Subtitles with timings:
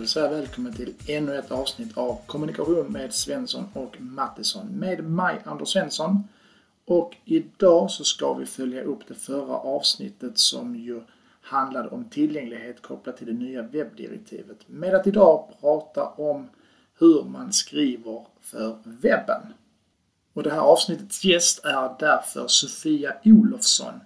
[0.00, 5.40] vill säga välkommen till ännu ett avsnitt av Kommunikation med Svensson och Mattisson med mig
[5.44, 6.28] Anders Svensson.
[6.84, 11.00] Och idag så ska vi följa upp det förra avsnittet som ju
[11.40, 14.58] handlade om tillgänglighet kopplat till det nya webbdirektivet.
[14.66, 16.48] Med att idag prata om
[16.98, 19.42] hur man skriver för webben.
[20.32, 24.00] Och det här avsnittets gäst är därför Sofia Olofsson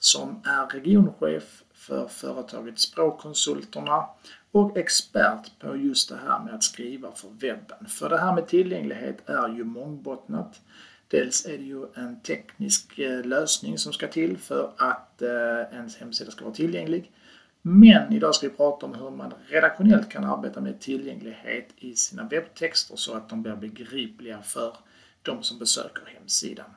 [0.00, 4.04] som är regionchef för företaget Språkkonsulterna
[4.52, 7.86] och expert på just det här med att skriva för webben.
[7.88, 10.60] För det här med tillgänglighet är ju mångbottnat.
[11.08, 15.96] Dels är det ju en teknisk eh, lösning som ska till för att eh, ens
[15.96, 17.12] hemsida ska vara tillgänglig.
[17.62, 22.28] Men idag ska vi prata om hur man redaktionellt kan arbeta med tillgänglighet i sina
[22.28, 24.76] webbtexter så att de blir begripliga för
[25.22, 26.70] de som besöker hemsidan.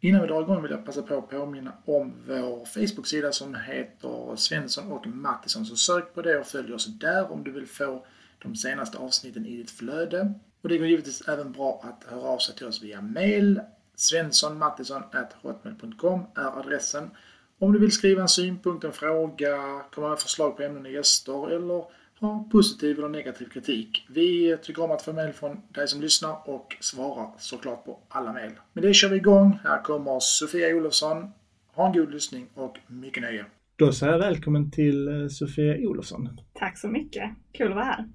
[0.00, 4.36] Innan vi drar igång vill jag passa på att påminna om vår Facebook-sida som heter
[4.36, 5.66] Svensson och Mattisson.
[5.66, 8.06] Så sök på det och följ oss där om du vill få
[8.42, 10.34] de senaste avsnitten i ditt flöde.
[10.62, 13.60] Och det går givetvis även bra att höra av sig till oss via mail.
[13.94, 17.10] svenssonmattisson.hotmail.com är adressen.
[17.58, 21.50] Om du vill skriva en synpunkt, en fråga, komma med förslag på ämnen och gäster
[21.50, 21.84] eller
[22.20, 24.06] ha positiv eller negativ kritik.
[24.08, 28.32] Vi tycker om att få mejl från dig som lyssnar och svarar såklart på alla
[28.32, 28.52] mejl.
[28.72, 29.58] Med det kör vi igång.
[29.64, 31.30] Här kommer Sofia Olofsson.
[31.74, 33.44] Ha en god lyssning och mycket nöje.
[33.76, 36.28] Då säger jag välkommen till eh, Sofia Olofsson.
[36.52, 37.30] Tack så mycket.
[37.52, 38.08] Kul att vara här.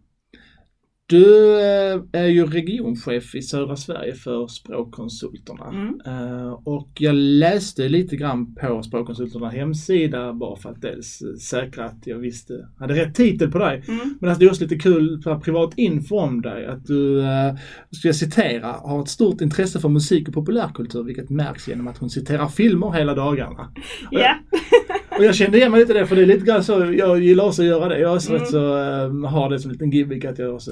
[1.07, 5.67] Du eh, är ju regionchef i södra Sverige för Språkkonsulterna.
[5.69, 6.01] Mm.
[6.05, 12.07] Eh, och jag läste lite grann på Språkkonsulternas hemsida bara för att dels säkra att
[12.07, 13.83] jag visste, hade rätt titel på dig.
[13.87, 14.17] Mm.
[14.21, 16.65] Men det är också lite kul privat info om dig.
[16.65, 17.55] Att du, eh,
[17.91, 21.97] ska jag citera, har ett stort intresse för musik och populärkultur vilket märks genom att
[21.97, 23.71] hon citerar filmer hela dagarna.
[24.11, 24.35] Yeah.
[25.17, 27.19] Och jag kände igen mig lite i det för det är lite grann så, jag
[27.19, 27.99] gillar också att göra det.
[27.99, 28.41] Jag är också mm.
[28.41, 30.71] rätt så, äh, har det som en liten gimmick att jag också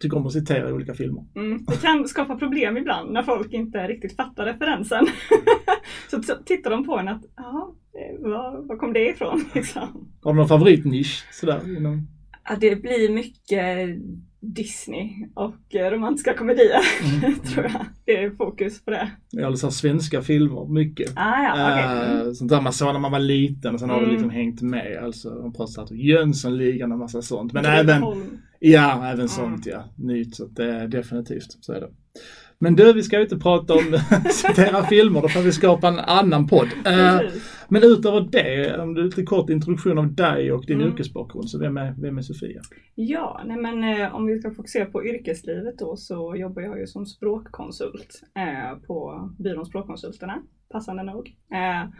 [0.00, 1.24] tycker om att citera olika filmer.
[1.36, 1.64] Mm.
[1.64, 5.06] Det kan skapa problem ibland när folk inte riktigt fattar referensen.
[6.10, 7.74] så tittar de på en att, ja,
[8.18, 9.44] var, var kom det ifrån?
[9.54, 10.08] Liksom.
[10.22, 11.76] Har du någon favoritnisch sådär?
[11.76, 12.08] Inom...
[12.48, 13.88] Ja, det blir mycket
[14.40, 16.80] Disney och eh, romantiska komedier,
[17.22, 17.38] mm.
[17.38, 17.86] tror jag.
[18.04, 19.10] Det är fokus på det.
[19.30, 21.12] Ja, alltså svenska filmer, mycket.
[21.16, 22.14] Ah, ja, okay.
[22.14, 22.34] mm.
[22.34, 24.36] Sånt där man såg när man var liten och sen har det liksom mm.
[24.36, 25.04] hängt med.
[25.04, 27.52] Alltså, de pratar Jönssonligan och massa sånt.
[27.52, 28.02] Men även,
[28.58, 29.28] ja, även mm.
[29.28, 29.84] sånt ja.
[29.96, 31.88] Nytt, så det är definitivt, så är det.
[32.58, 33.98] Men du, vi ska ju inte prata om
[34.30, 36.68] citera filmer, då får vi skapa en annan podd.
[36.86, 37.30] Uh,
[37.70, 40.92] men utöver det, om du lite kort introduktion av dig och din mm.
[40.92, 42.60] yrkesbakgrund, så vem är, vem är Sofia?
[42.94, 46.86] Ja, nej men eh, om vi ska fokusera på yrkeslivet då så jobbar jag ju
[46.86, 50.42] som språkkonsult eh, på byrån Språkkonsulterna,
[50.72, 51.36] passande nog.
[51.52, 51.90] Eh,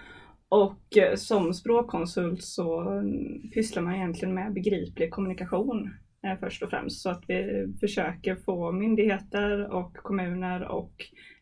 [0.48, 5.90] och eh, som språkkonsult så mm, pysslar man egentligen med begriplig kommunikation
[6.26, 7.02] eh, först och främst.
[7.02, 10.92] Så att vi försöker få myndigheter och kommuner och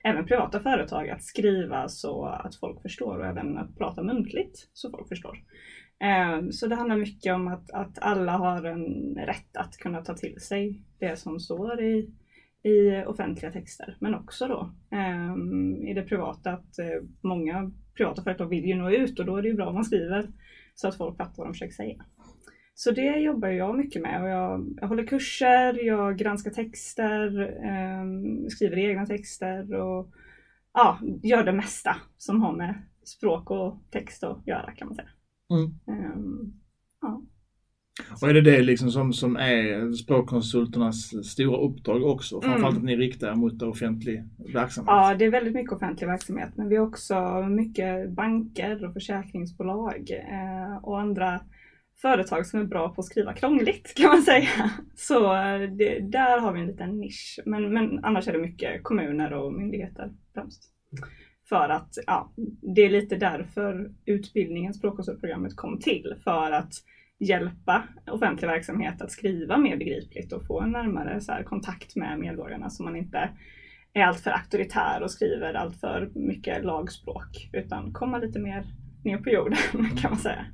[0.04, 4.90] även privata företag att skriva så att folk förstår och även att prata muntligt så
[4.90, 5.38] folk förstår.
[6.00, 10.14] Ehm, så det handlar mycket om att, att alla har en rätt att kunna ta
[10.14, 12.10] till sig det som står i,
[12.62, 18.48] i offentliga texter, men också då ehm, i det privata att eh, många privata företag
[18.48, 20.28] vill ju nå ut och då är det ju bra om man skriver
[20.74, 22.04] så att folk fattar vad de försöker säga.
[22.78, 28.04] Så det jobbar jag mycket med och jag, jag håller kurser, jag granskar texter, eh,
[28.48, 30.12] skriver egna texter och
[30.74, 32.74] ja, gör det mesta som har med
[33.04, 35.08] språk och text att göra kan man säga.
[35.50, 35.64] Mm.
[36.14, 36.60] Um,
[37.00, 37.22] ja.
[38.22, 42.36] Och är det det liksom som, som är språkkonsulternas stora uppdrag också?
[42.36, 42.42] Mm.
[42.42, 42.82] Framförallt mm.
[42.82, 44.88] att ni riktar mot offentlig verksamhet?
[44.88, 50.10] Ja, det är väldigt mycket offentlig verksamhet men vi har också mycket banker och försäkringsbolag
[50.10, 51.40] eh, och andra
[52.02, 54.70] företag som är bra på att skriva krångligt kan man säga.
[54.94, 57.40] Så eh, det, där har vi en liten nisch.
[57.46, 60.62] Men, men annars är det mycket kommuner och myndigheter främst.
[61.48, 62.32] För att ja,
[62.74, 66.14] det är lite därför utbildningen, språkkonsultprogrammet kom till.
[66.24, 66.72] För att
[67.18, 72.18] hjälpa offentlig verksamhet att skriva mer begripligt och få en närmare så här, kontakt med
[72.18, 73.30] medborgarna så man inte
[73.92, 78.64] är alltför auktoritär och skriver alltför mycket lagspråk utan komma lite mer
[79.04, 79.58] ner på jorden
[79.96, 80.46] kan man säga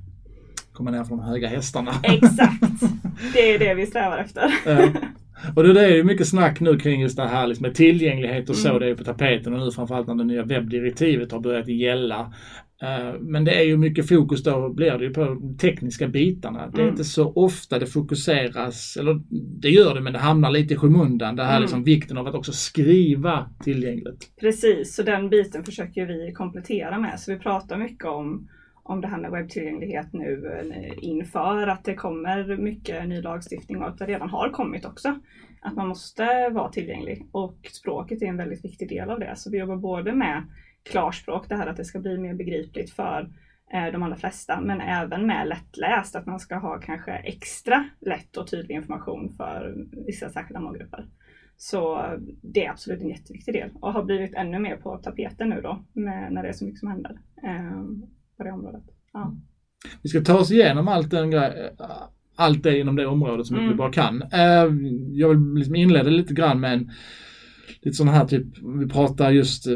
[0.75, 1.91] komma ner från de höga hästarna.
[2.03, 2.81] Exakt!
[3.33, 4.53] Det är det vi strävar efter.
[4.65, 4.91] Ja.
[5.55, 8.55] Och det är ju mycket snack nu kring just det här liksom med tillgänglighet och
[8.55, 8.79] så, mm.
[8.79, 12.33] det är ju på tapeten och nu framförallt när det nya webbdirektivet har börjat gälla.
[12.81, 16.67] Eh, men det är ju mycket fokus då, blir det ju på de tekniska bitarna.
[16.67, 16.91] Det är mm.
[16.91, 19.21] inte så ofta det fokuseras, eller
[19.61, 21.35] det gör det men det hamnar lite i skymundan.
[21.35, 21.61] Det här mm.
[21.61, 24.31] liksom vikten av att också skriva tillgängligt.
[24.39, 27.19] Precis, så den biten försöker vi komplettera med.
[27.19, 28.47] Så vi pratar mycket om
[28.87, 33.87] om det här med webbtillgänglighet nu eh, inför att det kommer mycket ny lagstiftning och
[33.87, 35.19] att det redan har kommit också.
[35.61, 39.33] Att man måste vara tillgänglig och språket är en väldigt viktig del av det.
[39.35, 40.43] Så vi jobbar både med
[40.83, 43.29] klarspråk, det här att det ska bli mer begripligt för
[43.73, 48.37] eh, de allra flesta, men även med lättläst, att man ska ha kanske extra lätt
[48.37, 51.05] och tydlig information för vissa särskilda målgrupper.
[51.57, 55.49] Så eh, det är absolut en jätteviktig del och har blivit ännu mer på tapeten
[55.49, 58.05] nu då med, när det är så mycket som händer ehm,
[58.37, 58.83] på det området.
[59.13, 59.35] Ja.
[60.01, 61.75] Vi ska ta oss igenom allt, den grej,
[62.35, 63.71] allt det inom det området mycket mm.
[63.71, 64.21] vi bara kan.
[64.21, 64.65] Eh,
[65.11, 66.91] jag vill liksom inleda lite grann med en
[67.81, 68.45] lite sådana här typ,
[68.79, 69.73] vi pratar just eh,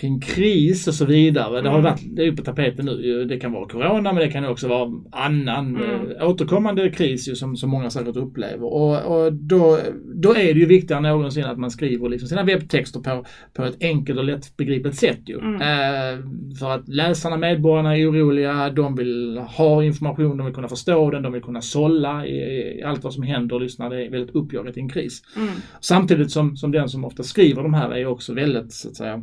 [0.00, 1.60] kring kris och så vidare.
[1.60, 1.90] Det har mm.
[1.90, 3.24] varit, det är på tapeten nu.
[3.24, 6.10] Det kan vara corona men det kan också vara annan mm.
[6.20, 8.64] äh, återkommande kris ju, som, som många säkert upplever.
[8.64, 9.78] Och, och då,
[10.14, 13.64] då är det ju viktigare än någonsin att man skriver liksom sina webbtexter på, på
[13.64, 15.38] ett enkelt och lättbegripligt sätt ju.
[15.38, 15.54] Mm.
[15.54, 16.24] Äh,
[16.58, 21.22] för att läsarna, medborgarna är oroliga, de vill ha information, de vill kunna förstå den,
[21.22, 22.36] de vill kunna sålla i,
[22.78, 23.88] i allt vad som händer och lyssna.
[23.88, 25.22] Det är väldigt uppjagat i en kris.
[25.36, 25.48] Mm.
[25.80, 29.22] Samtidigt som, som den som ofta skriver de här är också väldigt så att säga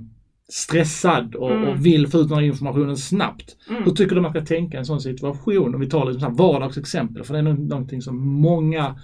[0.49, 1.67] stressad och, mm.
[1.67, 3.57] och vill få ut den här informationen snabbt.
[3.69, 3.83] Mm.
[3.83, 5.75] Hur tycker du man ska tänka i en sån situation?
[5.75, 8.99] Om vi tar liksom vardagsexempel, för det är någonting som många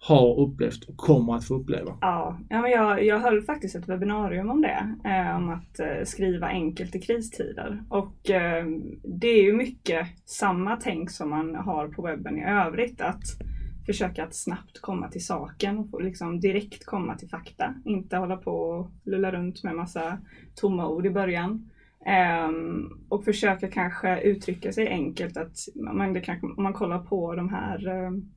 [0.00, 1.98] har upplevt och kommer att få uppleva.
[2.00, 4.96] Ja, ja men jag, jag höll faktiskt ett webbinarium om det.
[5.04, 7.82] Eh, om att eh, skriva enkelt i kristider.
[7.88, 8.66] Och eh,
[9.04, 13.00] det är ju mycket samma tänk som man har på webben i övrigt.
[13.00, 13.24] Att
[13.88, 17.74] försöka att snabbt komma till saken och liksom direkt komma till fakta.
[17.84, 20.18] Inte hålla på och lulla runt med massa
[20.54, 21.70] tomma ord i början.
[22.48, 25.36] Um, och försöka kanske uttrycka sig enkelt.
[25.36, 28.32] att man, det kanske, Om man kollar på de här um,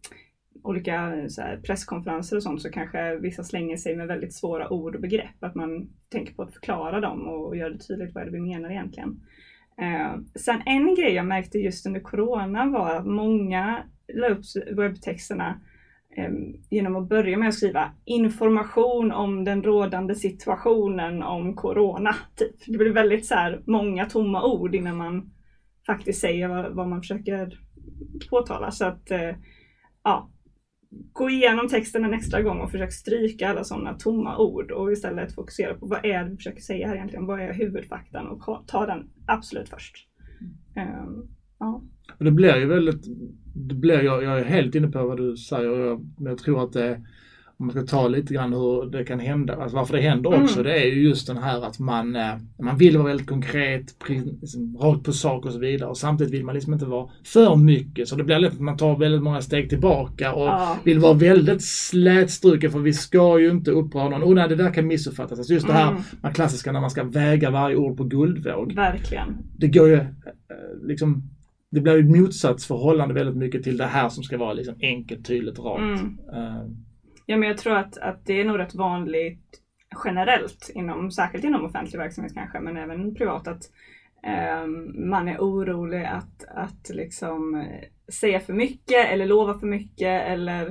[0.64, 1.00] olika
[1.38, 5.44] här, presskonferenser och sånt så kanske vissa slänger sig med väldigt svåra ord och begrepp.
[5.44, 8.32] Att man tänker på att förklara dem och, och göra det tydligt vad det är
[8.32, 9.10] vi menar egentligen.
[9.82, 13.84] Uh, sen en grej jag märkte just under Corona var att många
[14.14, 14.42] la upp
[14.78, 15.62] webbtexterna
[16.18, 16.32] eh,
[16.70, 22.16] genom att börja med att skriva information om den rådande situationen om Corona.
[22.36, 22.56] Typ.
[22.68, 25.32] Det blir väldigt så här, många tomma ord innan man
[25.86, 27.60] faktiskt säger vad, vad man försöker
[28.30, 28.72] påtala.
[28.72, 29.36] Så att eh,
[30.04, 30.32] ja,
[31.14, 35.36] gå igenom texten en extra gång och försök stryka alla sådana tomma ord och istället
[35.36, 37.26] fokusera på vad är det du försöker säga här egentligen?
[37.26, 40.08] Vad är huvudfaktan och ta den absolut först.
[40.76, 41.28] Um,
[41.60, 41.84] ja.
[42.20, 43.06] Det blir ju väldigt
[43.54, 46.74] det blir, jag, jag är helt inne på vad du säger, men jag tror att
[46.74, 47.02] det,
[47.58, 50.60] om man ska ta lite grann hur det kan hända, alltså varför det händer också,
[50.60, 50.64] mm.
[50.64, 53.96] det är ju just den här att man, eh, man vill vara väldigt konkret,
[54.42, 57.56] liksom, rakt på sak och så vidare och samtidigt vill man liksom inte vara för
[57.56, 60.78] mycket så det blir lätt att man tar väldigt många steg tillbaka och ja.
[60.84, 64.24] vill vara väldigt slätstruken för vi ska ju inte uppröra någon.
[64.24, 65.40] Och nej, det där kan missuppfattas.
[65.40, 66.02] Alltså just det här mm.
[66.22, 68.74] man klassiska när man ska väga varje ord på guldvåg.
[68.74, 69.38] Verkligen.
[69.58, 70.06] Det går ju eh,
[70.84, 71.24] liksom
[71.72, 75.60] det blir ett motsatsförhållande väldigt mycket till det här som ska vara liksom enkelt, tydligt,
[75.60, 75.82] rakt.
[75.82, 76.20] Mm.
[76.34, 76.68] Uh.
[77.26, 79.62] Ja men jag tror att, att det är nog rätt vanligt
[80.06, 83.62] generellt, inom, särskilt inom offentlig verksamhet kanske, men även privat, att
[84.64, 87.66] um, man är orolig att, att liksom
[88.14, 90.68] säga för mycket eller lova för mycket eller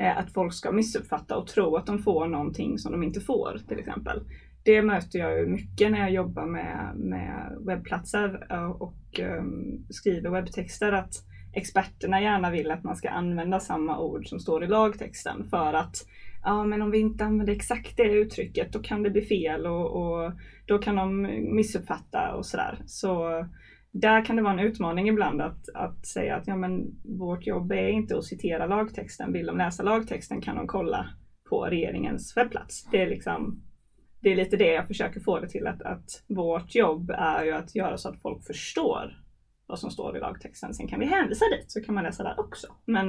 [0.00, 3.60] uh, att folk ska missuppfatta och tro att de får någonting som de inte får
[3.68, 4.20] till exempel
[4.64, 8.52] det möter jag ju mycket när jag jobbar med, med webbplatser
[8.82, 11.14] och um, skriver webbtexter att
[11.52, 15.96] experterna gärna vill att man ska använda samma ord som står i lagtexten för att
[16.42, 19.96] ja men om vi inte använder exakt det uttrycket då kan det bli fel och,
[19.96, 20.32] och
[20.66, 21.22] då kan de
[21.56, 22.78] missuppfatta och sådär.
[22.86, 23.44] Så
[23.90, 27.72] där kan det vara en utmaning ibland att, att säga att ja, men vårt jobb
[27.72, 29.32] är inte att citera lagtexten.
[29.32, 31.06] Vill de läsa lagtexten kan de kolla
[31.48, 32.88] på regeringens webbplats.
[32.90, 33.62] Det är liksom
[34.24, 37.52] det är lite det jag försöker få det till att, att vårt jobb är ju
[37.52, 39.24] att göra så att folk förstår
[39.66, 40.74] vad som står i lagtexten.
[40.74, 42.66] Sen kan vi hänvisa dit så kan man läsa där också.
[42.86, 43.06] Men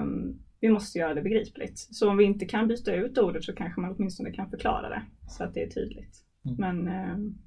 [0.00, 1.78] um, vi måste göra det begripligt.
[1.78, 5.02] Så om vi inte kan byta ut ordet så kanske man åtminstone kan förklara det
[5.28, 6.16] så att det är tydligt.
[6.44, 6.56] Mm.
[6.58, 7.38] Men um,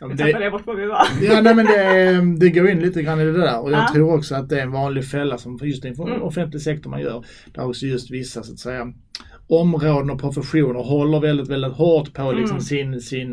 [0.00, 1.06] Ja, det, tappade jag bort var vi var.
[1.22, 3.92] Ja, nej, men det, det går in lite grann i det där och jag ja.
[3.94, 6.22] tror också att det är en vanlig fälla som just i mm.
[6.22, 7.24] offentlig sektor man gör.
[7.54, 8.92] Där också just vissa så att säga
[9.48, 12.60] områden och professioner håller väldigt, väldigt hårt på liksom mm.
[12.60, 13.32] sin, sin,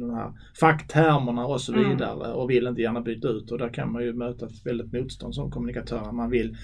[0.00, 1.90] de här facktermerna och så mm.
[1.90, 2.36] vidare mm.
[2.36, 5.34] och vill inte gärna byta ut och där kan man ju möta ett väldigt motstånd
[5.34, 6.12] som kommunikatör.
[6.12, 6.56] Man vill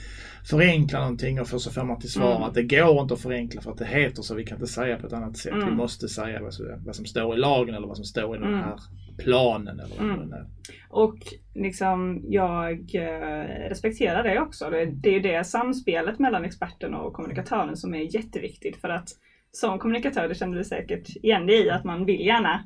[0.44, 2.42] förenkla någonting och så får man till svar mm.
[2.42, 4.96] att det går inte att förenkla för att det heter så, vi kan inte säga
[4.96, 5.54] på ett annat sätt.
[5.56, 5.76] Vi mm.
[5.76, 6.54] måste säga vad,
[6.86, 8.60] vad, som står i lagen eller vad som står i den mm.
[8.60, 8.78] här
[9.18, 10.46] planen eller vad mm.
[10.90, 11.18] Och
[11.54, 14.70] liksom, jag eh, respekterar det också.
[14.70, 19.08] Det, det är det samspelet mellan experten och kommunikatören som är jätteviktigt för att
[19.52, 22.64] som kommunikatör, det känner du säkert igen dig i, att man vill gärna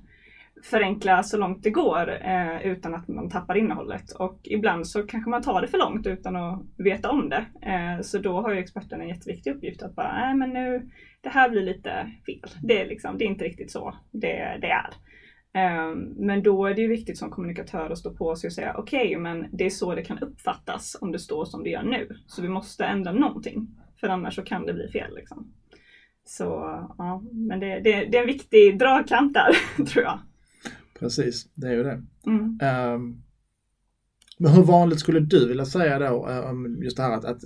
[0.62, 4.12] förenkla så långt det går eh, utan att man tappar innehållet.
[4.12, 7.44] Och ibland så kanske man tar det för långt utan att veta om det.
[7.62, 10.90] Eh, så då har ju experten en jätteviktig uppgift att bara, nej men nu,
[11.21, 12.50] det här blir lite fel.
[12.62, 14.90] Det är, liksom, det är inte riktigt så det, det är.
[15.54, 18.75] Eh, men då är det ju viktigt som kommunikatör att stå på sig och säga,
[18.78, 21.82] okej okay, men det är så det kan uppfattas om det står som det gör
[21.82, 22.09] nu.
[22.26, 23.68] Så vi måste ändra någonting.
[24.00, 25.14] För annars så kan det bli fel.
[25.14, 25.52] Liksom.
[26.25, 26.44] Så
[26.99, 30.18] ja, men det, det, det är en viktig dragkamp där, tror jag.
[30.99, 32.02] Precis, det är ju det.
[32.26, 32.59] Mm.
[32.94, 33.23] Um,
[34.39, 37.41] men hur vanligt skulle du vilja säga då, um, just det här att, att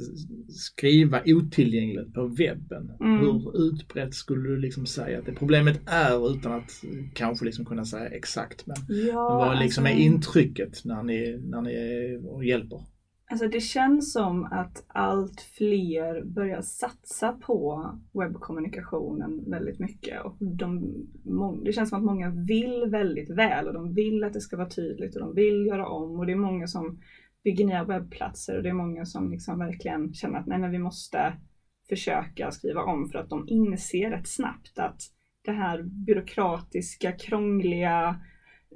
[0.49, 2.93] skriva otillgängligt på webben?
[3.01, 3.21] Mm.
[3.21, 6.71] Hur utbrett skulle du liksom säga att det problemet är utan att
[7.15, 8.67] kanske liksom kunna säga exakt?
[8.67, 9.99] Men, ja, men vad liksom alltså...
[9.99, 12.81] är intrycket när ni, när ni hjälper?
[13.31, 20.25] Alltså det känns som att allt fler börjar satsa på webbkommunikationen väldigt mycket.
[20.25, 20.95] Och de,
[21.65, 24.69] det känns som att många vill väldigt väl och de vill att det ska vara
[24.69, 26.19] tydligt och de vill göra om.
[26.19, 27.01] Och det är många som
[27.45, 30.79] bygger nya webbplatser och det är många som liksom verkligen känner att nej men vi
[30.79, 31.33] måste
[31.89, 35.01] försöka skriva om för att de inser rätt snabbt att
[35.45, 38.21] det här byråkratiska, krångliga,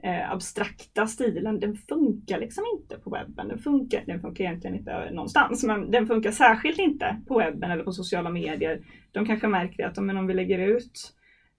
[0.03, 3.49] eh, abstrakta stilen, den funkar liksom inte på webben.
[3.49, 7.85] Den funkar, den funkar egentligen inte någonstans, men den funkar särskilt inte på webben eller
[7.85, 8.81] på sociala medier.
[9.13, 11.15] De kanske märker att om, om vi lägger ut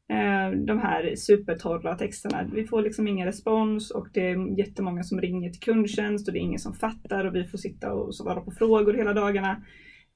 [0.10, 5.22] eh, de här supertorra texterna, vi får liksom ingen respons och det är jättemånga som
[5.22, 8.42] ringer till kundtjänst och det är ingen som fattar och vi får sitta och svara
[8.42, 9.64] på frågor hela dagarna.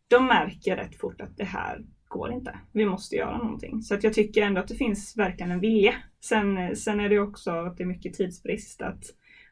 [0.07, 2.59] De märker rätt fort att det här går inte.
[2.71, 3.81] Vi måste göra någonting.
[3.81, 5.93] Så att jag tycker ändå att det finns verkligen en vilja.
[6.25, 8.81] Sen, sen är det också att det är mycket tidsbrist.
[8.81, 9.03] Att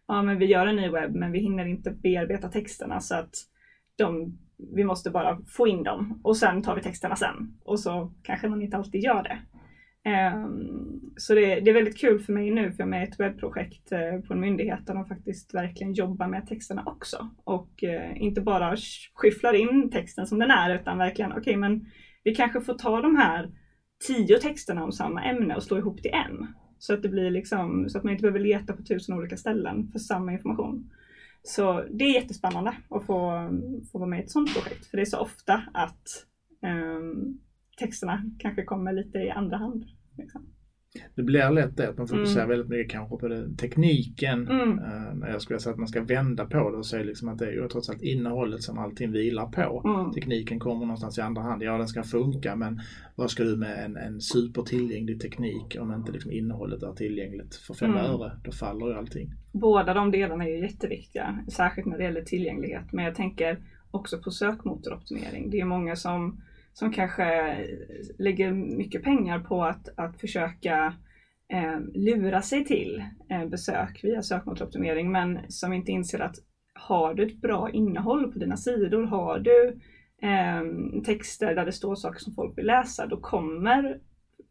[0.08, 3.36] ja, men vi gör en ny webb men vi hinner inte bearbeta texterna så att
[3.98, 4.38] de,
[4.76, 7.58] vi måste bara få in dem och sen tar vi texterna sen.
[7.64, 9.40] Och så kanske man inte alltid gör det.
[10.06, 13.10] Um, så det, det, är väldigt kul för mig nu för jag är med i
[13.10, 17.30] ett webbprojekt uh, på en myndighet där de faktiskt verkligen jobbar med texterna också.
[17.44, 18.76] Och uh, inte bara
[19.14, 21.86] skyfflar in texten som den är utan verkligen okej okay, men
[22.24, 23.52] vi kanske får ta de här
[24.08, 26.48] tio texterna om samma ämne och slå ihop till en.
[26.80, 29.88] Så att det blir liksom, så att man inte behöver leta på tusen olika ställen
[29.88, 30.92] för samma information.
[31.44, 33.50] Så det är jättespännande att få,
[33.92, 34.86] få vara med i ett sådant projekt.
[34.86, 36.26] För det är så ofta att
[36.62, 37.40] um,
[37.80, 39.86] texterna kanske kommer lite i andra hand.
[40.18, 40.53] Liksom
[41.16, 42.50] det blir lätt det att man fokuserar mm.
[42.50, 44.48] väldigt mycket kanske på det, tekniken.
[44.48, 44.80] Mm.
[44.80, 47.46] Uh, jag skulle säga att man ska vända på det och säga liksom att det
[47.46, 49.82] är ju trots allt innehållet som allting vilar på.
[49.86, 50.12] Mm.
[50.12, 51.64] Tekniken kommer någonstans i andra hand.
[51.64, 52.82] Ja, den ska funka men
[53.16, 57.74] vad ska du med en, en supertillgänglig teknik om inte liksom innehållet är tillgängligt för
[57.74, 58.06] fem mm.
[58.06, 58.32] öre?
[58.44, 59.34] Då faller ju allting.
[59.52, 62.92] Båda de delarna är ju jätteviktiga, särskilt när det gäller tillgänglighet.
[62.92, 63.58] Men jag tänker
[63.92, 65.50] också på sökmotoroptimering.
[65.50, 66.42] Det är många som
[66.74, 67.66] som kanske eh,
[68.20, 70.94] lägger mycket pengar på att, att försöka
[71.54, 76.36] eh, lura sig till eh, besök via sökmotoroptimering men som inte inser att
[76.74, 79.80] har du ett bra innehåll på dina sidor, har du
[80.28, 80.64] eh,
[81.04, 84.00] texter där det står saker som folk vill läsa, då kommer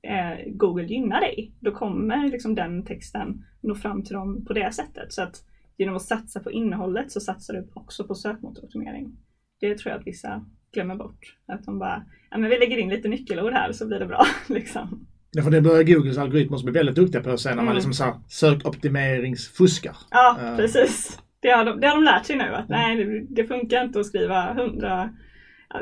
[0.02, 1.52] eh, Google gynna dig.
[1.60, 5.12] Då kommer liksom den texten nå fram till dem på det sättet.
[5.12, 5.44] Så att
[5.76, 9.16] genom att satsa på innehållet så satsar du också på sökmotoroptimering.
[9.60, 11.36] Det tror jag att vissa glömmer bort.
[11.46, 14.26] Att de bara, ja men vi lägger in lite nyckelord här så blir det bra.
[14.46, 15.06] liksom.
[15.32, 17.64] Ja, för det börjar Googles algoritmer bli väldigt duktiga på sen när mm.
[17.64, 19.96] man liksom så sökoptimeringsfuskar.
[20.10, 20.56] Ja, uh.
[20.56, 21.18] precis.
[21.40, 22.80] Det har, de, det har de lärt sig nu att mm.
[22.80, 25.10] nej, det, det, funkar inte att skriva, hundra,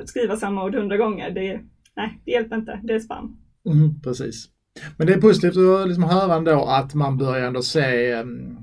[0.05, 1.31] skriva samma ord hundra gånger.
[1.31, 1.61] Det,
[1.97, 2.81] nej, det hjälper inte.
[2.83, 3.37] Det är spam.
[3.67, 4.49] Mm, precis.
[4.97, 8.59] Men det är positivt att liksom höra ändå att man börjar ändå se um,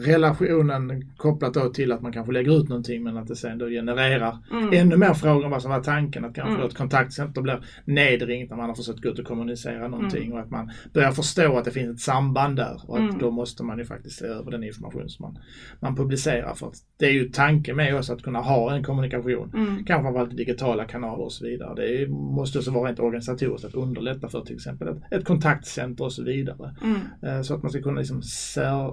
[0.00, 3.68] relationen kopplat då till att man kanske lägger ut någonting men att det sen då
[3.68, 4.72] genererar mm.
[4.72, 6.24] ännu mer frågor än vad som var tanken.
[6.24, 6.66] Att kanske mm.
[6.66, 10.32] ett kontaktcenter blir nedringt när man har försökt gå ut och kommunicera någonting mm.
[10.32, 13.18] och att man börjar förstå att det finns ett samband där och att mm.
[13.18, 15.38] då måste man ju faktiskt se över den information som man,
[15.80, 16.54] man publicerar.
[16.54, 19.84] För det är ju tanken med oss att kunna ha en kommunikation, mm.
[19.84, 21.74] kanske framförallt digitala kanaler och så vidare.
[21.74, 26.12] Det måste också vara rent organisatoriskt att underlätta för till exempel ett, ett kontaktcenter och
[26.12, 26.74] så vidare.
[26.82, 27.00] Mm.
[27.22, 28.22] Eh, så att man ska kunna liksom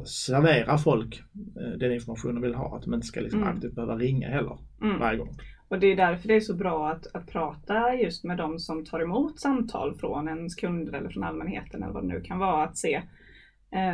[0.06, 2.78] servera folk eh, den information de vill ha.
[2.78, 3.56] Att de inte ska liksom mm.
[3.56, 5.00] aktivt behöva ringa heller mm.
[5.00, 5.38] varje gång.
[5.68, 8.86] Och det är därför det är så bra att, att prata just med de som
[8.86, 12.64] tar emot samtal från ens kunder eller från allmänheten eller vad det nu kan vara.
[12.64, 13.02] Att se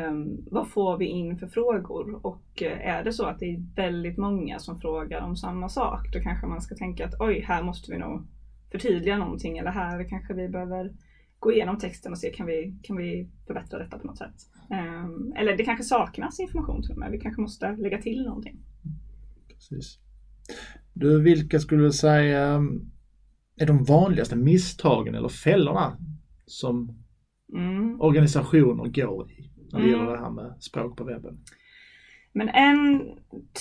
[0.10, 2.26] um, vad får vi in för frågor?
[2.26, 6.14] Och uh, är det så att det är väldigt många som frågar om samma sak,
[6.14, 8.28] då kanske man ska tänka att oj, här måste vi nog
[8.72, 10.92] förtydliga någonting eller här kanske vi behöver
[11.40, 14.36] gå igenom texten och se kan vi, kan vi förbättra detta på något sätt.
[14.72, 17.12] Um, eller det kanske saknas information till och med.
[17.12, 18.60] Vi kanske måste lägga till någonting.
[19.48, 20.00] Precis.
[20.94, 22.92] Du, vilka skulle du säga um,
[23.56, 25.98] är de vanligaste misstagen eller fällorna
[26.46, 27.04] som
[27.54, 28.02] mm.
[28.02, 29.52] organisationer går i?
[29.72, 30.00] när det Mm.
[30.00, 31.40] gäller det här med språk på webben?
[32.34, 33.10] Men en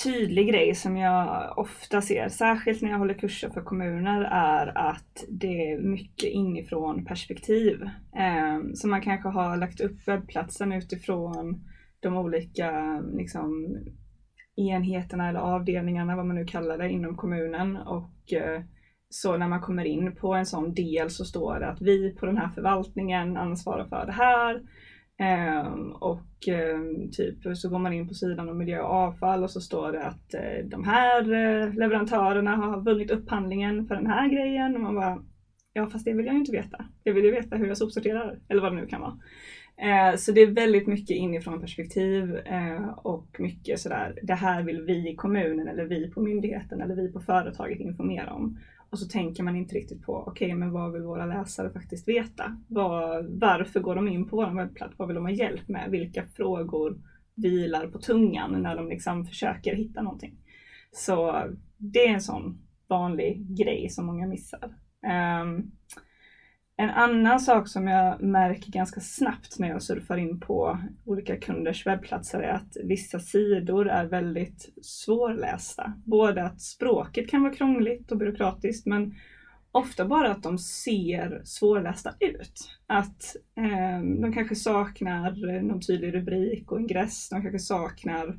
[0.05, 5.25] tydlig grej som jag ofta ser, särskilt när jag håller kurser för kommuner, är att
[5.29, 7.81] det är mycket inifrån perspektiv.
[8.17, 11.65] Ehm, så man kanske har lagt upp webbplatsen utifrån
[12.01, 13.77] de olika liksom,
[14.57, 17.77] enheterna eller avdelningarna, vad man nu kallar det, inom kommunen.
[17.77, 18.63] Och eh,
[19.09, 22.27] så när man kommer in på en sån del så står det att vi på
[22.27, 24.63] den här förvaltningen ansvarar för det här.
[25.21, 29.51] Ehm, och ehm, typ så går man in på sidan om miljö och avfall och
[29.51, 34.29] så står det att eh, de här eh, leverantörerna har vunnit upphandlingen för den här
[34.29, 34.75] grejen.
[34.75, 35.23] Och man bara,
[35.73, 36.85] ja fast det vill jag ju inte veta.
[37.05, 39.19] Jag vill ju veta hur jag sopsorterar, eller vad det nu kan vara.
[39.77, 44.83] Eh, så det är väldigt mycket inifrån perspektiv eh, och mycket sådär, det här vill
[44.83, 48.59] vi i kommunen eller vi på myndigheten eller vi på företaget informera om.
[48.91, 52.57] Och så tänker man inte riktigt på, okej men vad vill våra läsare faktiskt veta?
[52.69, 54.95] Var, varför går de in på vår webbplats?
[54.99, 55.91] Vad vill de ha hjälp med?
[55.91, 56.99] Vilka frågor
[57.35, 60.37] vilar på tungan när de liksom försöker hitta någonting?
[60.93, 61.45] Så
[61.77, 64.75] det är en sån vanlig grej som många missar.
[65.43, 65.73] Um,
[66.81, 71.87] en annan sak som jag märker ganska snabbt när jag surfar in på olika kunders
[71.87, 75.93] webbplatser är att vissa sidor är väldigt svårlästa.
[76.05, 79.15] Både att språket kan vara krångligt och byråkratiskt men
[79.73, 82.79] ofta bara att de ser svårlästa ut.
[82.87, 87.29] Att eh, de kanske saknar någon tydlig rubrik och ingress.
[87.29, 88.39] De kanske saknar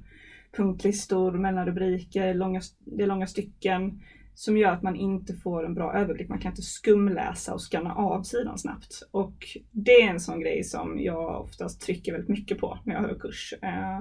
[0.52, 4.02] punktlistor, mellanrubriker, långa, det är långa stycken
[4.34, 6.30] som gör att man inte får en bra överblick.
[6.30, 9.10] Man kan inte skumläsa och skanna av sidan snabbt.
[9.12, 13.02] Och det är en sån grej som jag oftast trycker väldigt mycket på när jag
[13.02, 13.54] har kurs.
[13.62, 14.00] Eh,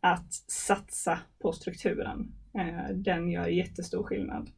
[0.00, 2.32] att satsa på strukturen.
[2.54, 4.50] Eh, den gör jättestor skillnad.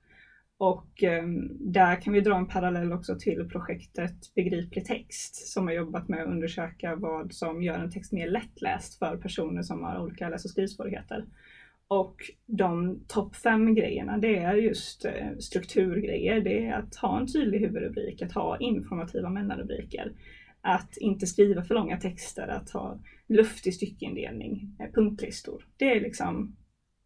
[0.58, 1.26] Och eh,
[1.60, 6.22] där kan vi dra en parallell också till projektet Begriplig text som har jobbat med
[6.22, 10.44] att undersöka vad som gör en text mer lättläst för personer som har olika läs
[10.44, 11.24] och skrivsvårigheter.
[11.90, 16.40] Och de topp fem grejerna det är just eh, strukturgrejer.
[16.40, 20.12] Det är att ha en tydlig huvudrubrik, att ha informativa mellanrubriker.
[20.60, 25.64] Att inte skriva för långa texter, att ha luftig styckindelning, eh, punktlistor.
[25.78, 26.56] Det är liksom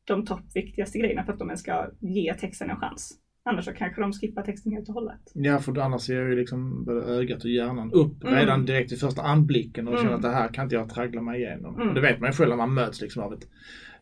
[0.05, 3.21] de topp viktigaste grejerna för att de ska ge texten en chans.
[3.45, 5.21] Annars så kanske de skippar texten helt och hållet.
[5.35, 8.35] Ja, för annars ser ju liksom både ögat och hjärnan upp Mm.
[8.35, 10.05] redan direkt i första anblicken och Mm.
[10.05, 11.81] känner att det här kan inte jag traggla mig igenom.
[11.81, 11.95] Mm.
[11.95, 13.49] Det vet man ju själv när man möts liksom av ett,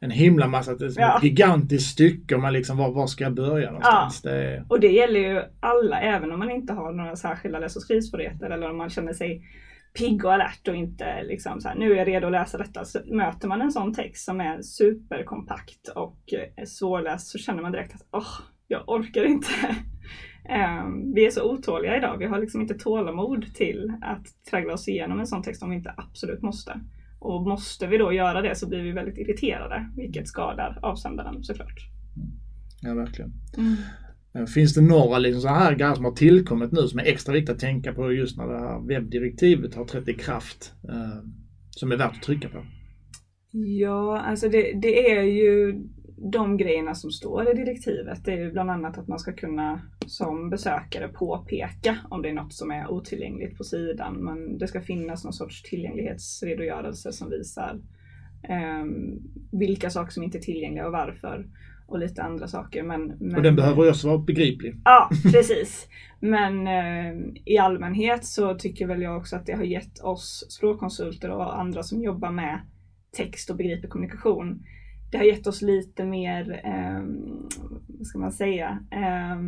[0.03, 1.17] en himla massa, ett, Ja.
[1.17, 4.23] ett gigantiskt stycke man liksom, var, var ska jag börja någonstans?
[4.23, 7.77] Det är, Och det gäller ju alla, även om man inte har några särskilda läs
[7.77, 9.43] och skrivsvårigheter eller om man känner sig
[9.99, 12.85] pigg och alert och inte liksom så här, nu är jag redo att läsa detta.
[12.85, 16.19] Så möter man en sån text som är superkompakt och
[16.67, 18.39] svårläst så känner man direkt att åh,
[18.69, 19.49] jag orkar inte.
[20.49, 22.19] Ehm, vi är så otåliga idag.
[22.19, 25.77] Vi har liksom inte tålamod till att traggla oss igenom en sån text om vi
[25.77, 26.81] inte absolut måste.
[27.25, 31.81] Och måste vi då göra det så blir vi väldigt irriterade, vilket skadar avsändaren såklart.
[32.83, 33.33] ja, verkligen.
[34.35, 37.35] Eh, Finns det några liksom så här grejer som har tillkommit nu som är extra
[37.35, 40.75] viktigt att tänka på just när det här webbdirektivet har trätt i kraft?
[40.89, 41.25] Eh,
[41.71, 42.65] som är värt att trycka på?
[43.81, 45.83] Ja, alltså det, det är ju
[46.17, 48.25] de grejerna som står i direktivet.
[48.25, 52.33] Det är ju bland annat att man ska kunna som besökare påpeka om det är
[52.33, 54.15] något som är otillgängligt på sidan.
[54.15, 57.81] Men det ska finnas någon sorts tillgänglighetsredogörelse som visar
[58.43, 59.21] ehm,
[59.53, 61.47] vilka saker som inte är tillgängliga och varför.
[61.87, 62.83] Och lite andra saker.
[62.83, 64.75] Men, men, Och den behöver också vara begriplig.
[64.85, 65.89] Ja, precis.
[66.21, 71.31] Men eh, i allmänhet så tycker väl jag också att det har gett oss språkkonsulter
[71.31, 72.61] och andra som jobbar med
[73.17, 74.63] text och begriper kommunikation.
[75.13, 77.03] Det har gett oss lite mer, eh,
[77.87, 79.39] vad ska man säga, eh,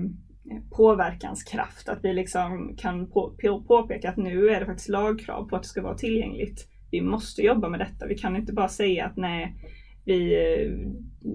[0.77, 1.88] påverkanskraft.
[1.88, 5.62] Att vi liksom kan på, på, påpeka att nu är det faktiskt lagkrav på att
[5.62, 6.68] det ska vara tillgängligt.
[6.90, 8.07] Vi måste jobba med detta.
[8.07, 9.55] Vi kan inte bara säga att nej,
[10.05, 10.37] vi,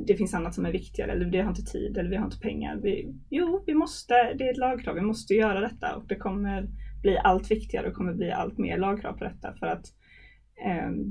[0.07, 2.39] det finns annat som är viktigare eller vi har inte tid eller vi har inte
[2.39, 2.79] pengar.
[2.83, 6.67] Vi, jo, vi måste, det är ett lagkrav, vi måste göra detta och det kommer
[7.01, 9.85] bli allt viktigare och kommer bli allt mer lagkrav på detta för att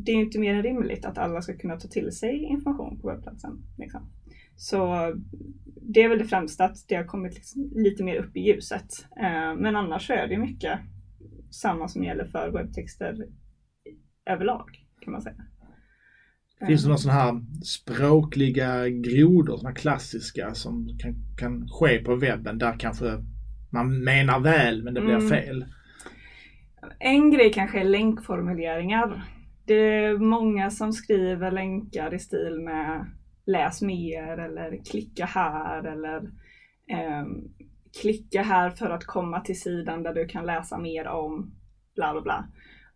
[0.05, 3.01] det är ju inte mer än rimligt att alla ska kunna ta till sig information
[3.01, 3.63] på webbplatsen.
[3.79, 4.01] Liksom.
[4.57, 5.13] Så
[5.83, 9.07] det är väl det främsta att det har kommit liksom lite mer upp i ljuset.
[9.21, 10.79] Eh, men annars så är det mycket
[11.51, 13.27] samma som gäller för webbtexter
[14.31, 15.37] överlag kan man säga.
[16.67, 22.59] Finns det några sådana här språkliga grodor, sådana klassiska som kan, kan ske på webben
[22.59, 23.25] där kanske
[23.71, 25.29] man menar väl men det blir Mm.
[25.29, 25.65] fel?
[26.99, 29.25] En grej kanske är länkformuleringar.
[29.69, 33.07] Det är många som skriver länkar i stil med
[33.47, 36.17] läs mer eller klicka här eller
[36.91, 37.27] eh,
[38.01, 41.51] klicka här för att komma till sidan där du kan läsa mer om
[41.95, 42.49] bla bla bla.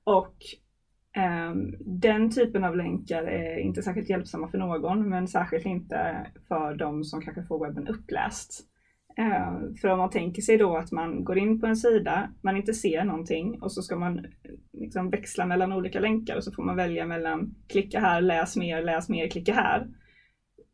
[0.04, 0.36] Och
[1.22, 6.74] eh, den typen av länkar är inte särskilt hjälpsamma för någon, men särskilt inte för
[6.74, 8.71] de som kanske får webben uppläst.
[9.16, 12.56] Ehm, för om man tänker sig då att man går in på en sida, man
[12.56, 14.24] inte ser någonting och så ska man eh,
[14.72, 18.82] liksom växla mellan olika länkar och så får man välja mellan klicka här, läs mer,
[18.82, 19.88] läs mer, klicka här.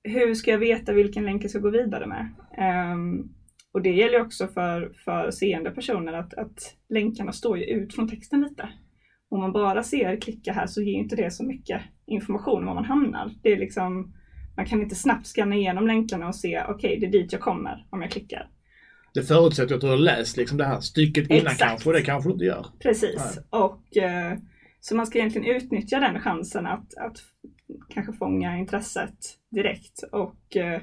[0.02, 2.28] Hur ska jag veta vilken länk jag ska gå vidare med?
[2.58, 3.28] Ehm,
[3.72, 8.08] och det gäller också för, för seende personer att, att länkarna står ju ut från
[8.08, 8.68] texten lite.
[9.30, 12.74] Om man bara ser klicka här så ger inte det så mycket information om var
[12.74, 13.30] man hamnar.
[13.42, 14.14] Det är liksom,
[14.58, 17.40] man kan inte snabbt scanna igenom länkarna och se okej, okay, det är dit jag
[17.40, 18.50] kommer om jag klickar.
[19.14, 21.60] Det förutsätter att du har läst liksom det här stycket innan Exakt.
[21.60, 22.66] kanske och det kanske du inte gör.
[22.78, 23.16] Precis.
[23.16, 23.62] Nej.
[23.62, 24.38] Och, eh,
[24.80, 27.16] så man ska egentligen utnyttja den chansen att, att
[27.88, 29.18] kanske fånga intresset
[29.50, 30.80] direkt och eh,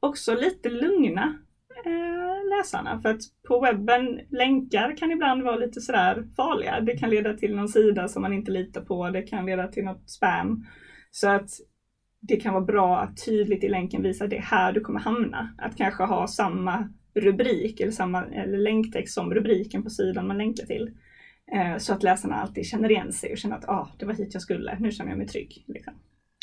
[0.00, 1.38] också lite lugna
[1.84, 3.00] eh, läsarna.
[3.00, 6.80] För att på webben, länkar kan ibland vara lite sådär farliga.
[6.80, 9.10] Det kan leda till någon sida som man inte litar på.
[9.10, 10.66] Det kan leda till något spam.
[11.10, 11.50] Så att
[12.28, 15.54] det kan vara bra att tydligt i länken visa det är här du kommer hamna.
[15.58, 20.66] Att kanske ha samma rubrik eller samma eller länktext som rubriken på sidan man länkar
[20.66, 20.90] till.
[21.52, 24.30] Eh, så att läsarna alltid känner igen sig och känner att ah, det var hit
[24.32, 25.64] jag skulle, nu känner jag mig trygg.
[25.68, 25.92] Liksom.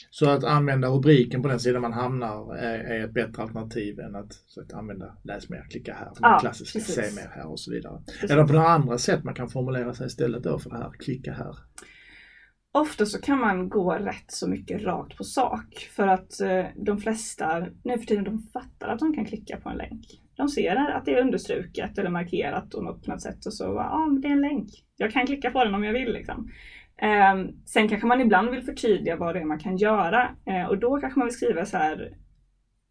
[0.10, 4.16] Så att använda rubriken på den sidan man hamnar är, är ett bättre alternativ än
[4.16, 8.02] att, att använda läs mer, klicka här, ja, klassiska se mer här och så vidare.
[8.06, 8.32] Precis.
[8.32, 10.92] Är det på några andra sätt man kan formulera sig istället då för det här,
[11.00, 11.58] klicka här?
[12.74, 16.98] Ofta så kan man gå rätt så mycket rakt på sak för att eh, de
[16.98, 20.06] flesta nu för tiden de fattar att de kan klicka på en länk.
[20.36, 24.20] De ser att det är understruket eller markerat på något sätt och så, ja ah,
[24.22, 24.70] det är en länk.
[24.98, 26.52] Jag kan klicka på den om jag vill liksom.
[26.98, 30.78] Eh, sen kanske man ibland vill förtydliga vad det är man kan göra eh, och
[30.78, 32.18] då kanske man vill skriva så här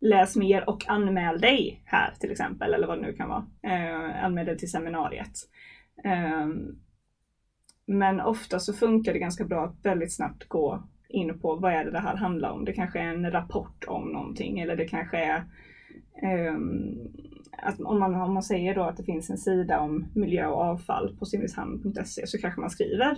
[0.02, 3.46] Läs mer och anmäl dig här till exempel eller vad det nu kan vara.
[3.62, 5.32] Eh, anmäl dig till seminariet.
[6.04, 6.78] Ehm,
[7.90, 11.84] men ofta så funkar det ganska bra att väldigt snabbt gå in på vad är
[11.84, 12.64] det det här handlar om.
[12.64, 15.44] Det kanske är en rapport om någonting eller det kanske är
[16.52, 16.98] um,
[17.62, 20.62] att om man, om man säger då att det finns en sida om miljö och
[20.62, 23.10] avfall på simrishamn.se så kanske man skriver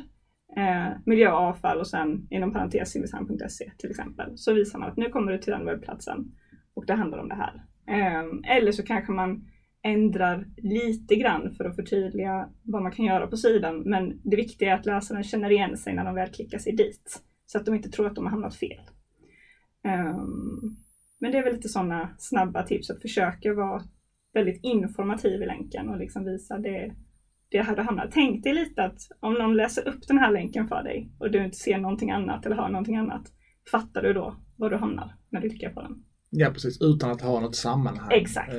[0.56, 4.38] eh, miljö och avfall och sen inom parentes simrishamn.se till exempel.
[4.38, 6.32] Så visar man att nu kommer du till den webbplatsen
[6.74, 7.62] och det handlar om det här.
[7.86, 9.48] Eh, eller så kanske man
[9.82, 13.80] ändrar lite grann för att förtydliga vad man kan göra på sidan.
[13.80, 17.22] Men det viktiga är att läsaren känner igen sig när de väl klickar sig dit.
[17.46, 18.80] Så att de inte tror att de har hamnat fel.
[19.84, 20.76] Um,
[21.18, 23.82] men det är väl lite sådana snabba tips att försöka vara
[24.34, 26.94] väldigt informativ i länken och liksom visa det,
[27.50, 28.10] det här du hamnar.
[28.12, 31.44] Tänk dig lite att om någon läser upp den här länken för dig och du
[31.44, 33.32] inte ser någonting annat eller hör någonting annat,
[33.70, 36.04] fattar du då var du hamnar när du klickar på den?
[36.30, 38.08] Ja precis, utan att ha något sammanhang.
[38.12, 38.52] Exakt.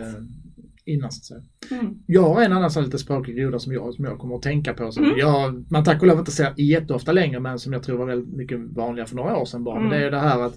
[0.85, 1.79] Innan så att säga.
[1.81, 1.93] Mm.
[2.05, 4.73] Jag har en annan sån lite språklig groda som jag, som jag kommer att tänka
[4.73, 4.91] på.
[4.91, 5.17] Som mm.
[5.17, 8.35] jag, man tack och lov inte ser jätteofta längre men som jag tror var väldigt
[8.35, 9.77] mycket vanligare för några år sedan bara.
[9.77, 9.89] Mm.
[9.89, 10.55] Men det är det här att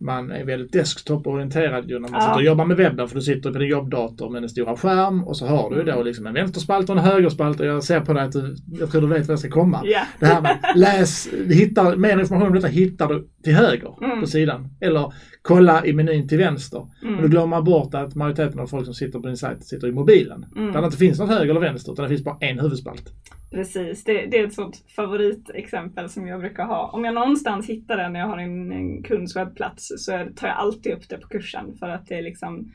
[0.00, 2.20] man är väldigt desktop-orienterad ju när man ja.
[2.20, 5.24] sitter och jobbar med webben för du sitter på din jobbdator med en stora skärm
[5.24, 5.96] och så har du mm.
[5.96, 8.90] då liksom en vänsterspalt och en högerspalt och jag ser på dig att du, jag
[8.90, 9.86] tror du vet var jag ska komma.
[9.86, 10.06] Yeah.
[10.20, 14.20] Det här med läs, hittar, mer information om detta hittar du till höger mm.
[14.20, 14.68] på sidan.
[14.80, 16.86] Eller kolla i menyn till vänster.
[17.02, 17.16] Mm.
[17.16, 19.92] Och då glömmer bort att majoriteten av folk som sitter på din sajt sitter i
[19.92, 20.46] mobilen.
[20.56, 20.72] Mm.
[20.72, 23.12] Där det inte finns något höger eller vänster utan det finns bara en huvudspalt.
[23.50, 26.90] Precis, det, det, är ett sånt favoritexempel som jag brukar ha.
[26.92, 30.56] Om jag någonstans hittar det när jag har en, en kunds webbplats så tar jag
[30.56, 32.72] alltid upp det på kursen för att det är liksom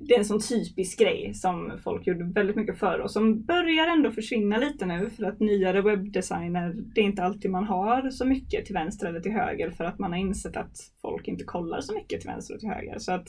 [0.00, 3.86] det är en sån typisk grej som folk gjorde väldigt mycket förr och som börjar
[3.86, 8.24] ändå försvinna lite nu för att nyare webbdesigner, det är inte alltid man har så
[8.24, 11.80] mycket till vänster eller till höger för att man har insett att folk inte kollar
[11.80, 12.98] så mycket till vänster och till höger.
[12.98, 13.28] Så att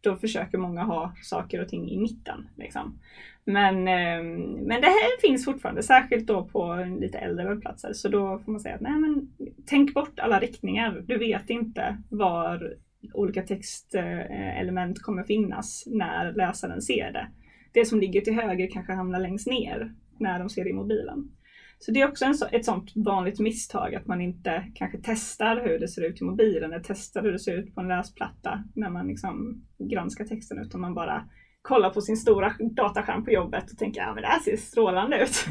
[0.00, 2.48] då försöker många ha saker och ting i mitten.
[2.56, 2.98] Liksom.
[3.44, 7.92] Men, ehm, men det här finns fortfarande, särskilt då på lite äldre webbplatser.
[7.92, 9.28] Så då får man säga att nej men
[9.66, 11.04] tänk bort alla riktningar.
[11.06, 12.76] Du vet inte var
[13.14, 17.28] olika textelement kommer finnas när läsaren ser det.
[17.72, 21.30] Det som ligger till höger kanske hamnar längst ner när de ser det i mobilen.
[21.78, 25.60] Så det är också en så, ett sånt vanligt misstag att man inte kanske testar
[25.66, 28.64] hur det ser ut i mobilen eller testar hur det ser ut på en läsplatta
[28.74, 31.28] när man liksom granskar texten utan man bara
[31.62, 35.22] kollar på sin stora dataskärm på jobbet och tänker att ja, det här ser strålande
[35.22, 35.46] ut.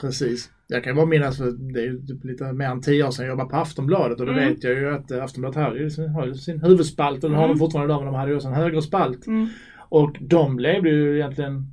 [0.00, 0.50] Precis.
[0.68, 3.24] Jag kan bara minnas, för det är ju typ lite mer än tio år sedan
[3.24, 4.48] jag jobbade på Aftonbladet och då mm.
[4.48, 7.40] vet jag ju att Aftonbladet har ju, har sin huvudspalt och mm.
[7.40, 9.26] har de fortfarande idag men de hade ju också en högerspalt.
[9.26, 9.48] Mm.
[9.88, 11.66] Och de blev ju egentligen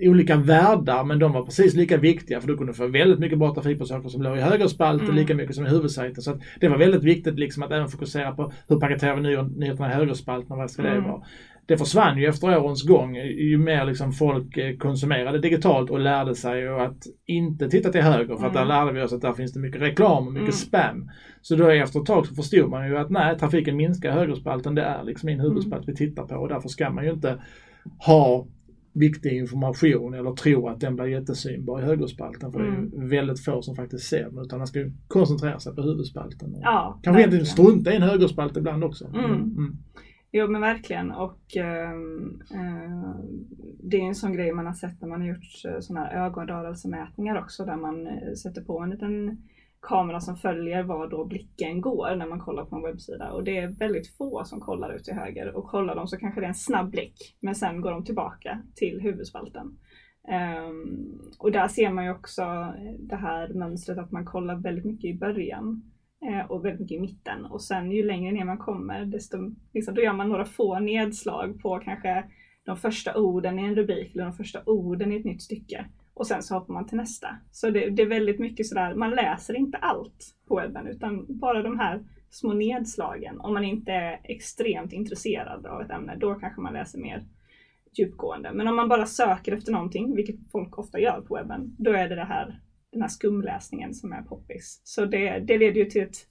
[0.00, 3.54] olika världar men de var precis lika viktiga för du kunde få väldigt mycket bra
[3.54, 5.16] trafik på saker som låg i högerspalten mm.
[5.16, 6.22] lika mycket som i huvudsajten.
[6.22, 9.22] Så det var väldigt viktigt liksom att även fokusera på hur paketerar vi
[9.58, 10.94] nyheterna i högerspalten och vad ska mm.
[10.94, 11.22] det vara.
[11.68, 16.34] Det försvann ju efter årens gång ju mer liksom folk eh, konsumerade digitalt och lärde
[16.34, 18.68] sig att inte titta till höger för att där mm.
[18.68, 20.52] lärde vi oss att där finns det mycket reklam och mycket mm.
[20.52, 21.10] spam.
[21.42, 24.82] Så då efter ett tag så förstod man ju att nej, trafiken minskar högerspalten, det
[24.82, 25.86] är liksom min huvudspalt mm.
[25.86, 27.42] vi tittar på och därför ska man ju inte
[28.06, 28.46] ha
[28.92, 32.52] viktig information eller tro att den blir jättesynbar i högerspalten.
[32.52, 32.90] För mm.
[32.90, 36.56] det är väldigt få som faktiskt ser den utan man ska koncentrera sig på huvudspalten.
[36.62, 39.06] Ja, Kanske egentligen strunta i en högerspalt ibland också.
[39.06, 39.24] Mm.
[39.24, 39.76] Mm.
[40.32, 43.14] Jo men verkligen och ehm, eh,
[43.82, 46.26] det är en sån grej man har sett när man har gjort eh, sådana här
[46.26, 49.42] ögonrörelsemätningar också där man eh, sätter på en liten
[49.80, 53.32] kamera som följer var då blicken går när man kollar på en webbsida.
[53.32, 56.40] Och det är väldigt få som kollar ut till höger och kollar de så kanske
[56.40, 59.78] det är en snabb blick men sen går de tillbaka till huvudspalten.
[60.68, 62.42] Um, och där ser man ju också
[62.98, 66.96] det här mönstret att man kollar väldigt mycket i början uh, Eh, och väldigt mycket
[66.96, 69.38] i mitten och sen ju längre ner man kommer desto,
[69.74, 72.24] liksom, då gör man några få nedslag på kanske
[72.64, 76.26] de första orden i en rubrik eller de första orden i ett nytt stycke och
[76.26, 77.28] sen så hoppar man till nästa.
[77.50, 81.62] Så det, det, är väldigt mycket sådär, man läser inte allt på webben utan bara
[81.62, 83.40] de här små nedslagen.
[83.40, 87.26] Om man inte är extremt intresserad av ett ämne, då kanske man läser mer
[87.98, 88.52] djupgående.
[88.52, 92.08] Men om man bara söker efter någonting, vilket folk ofta gör på webben, då är
[92.08, 92.60] det, det här,
[92.92, 94.80] den här skumläsningen som är poppis.
[94.84, 96.26] Så det, det leder ju till ett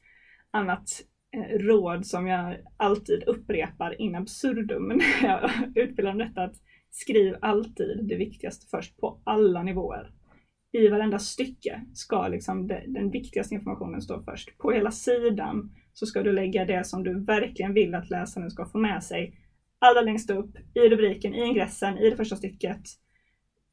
[0.52, 0.90] annat
[1.36, 4.88] eh, råd som jag alltid upprepar in absurdum
[5.22, 6.44] när jag utbildar om detta.
[6.44, 6.56] Att
[6.90, 10.12] Skriv alltid det viktigaste först på alla nivåer.
[10.72, 14.58] I varenda stycke ska liksom de, den viktigaste informationen stå först.
[14.58, 18.66] På hela sidan så ska du lägga det som du verkligen vill att läsaren ska
[18.66, 19.40] få med sig.
[19.80, 22.82] Allra längst upp, i rubriken, i ingressen, i det första stycket.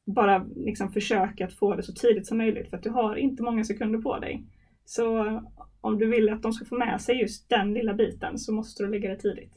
[0.07, 3.43] Bara liksom försöka att få det så tidigt som möjligt för att du har inte
[3.43, 4.45] många sekunder på dig.
[4.85, 5.41] Så
[5.81, 8.83] om du vill att de ska få med sig just den lilla biten så måste
[8.83, 9.53] du lägga det tidigt.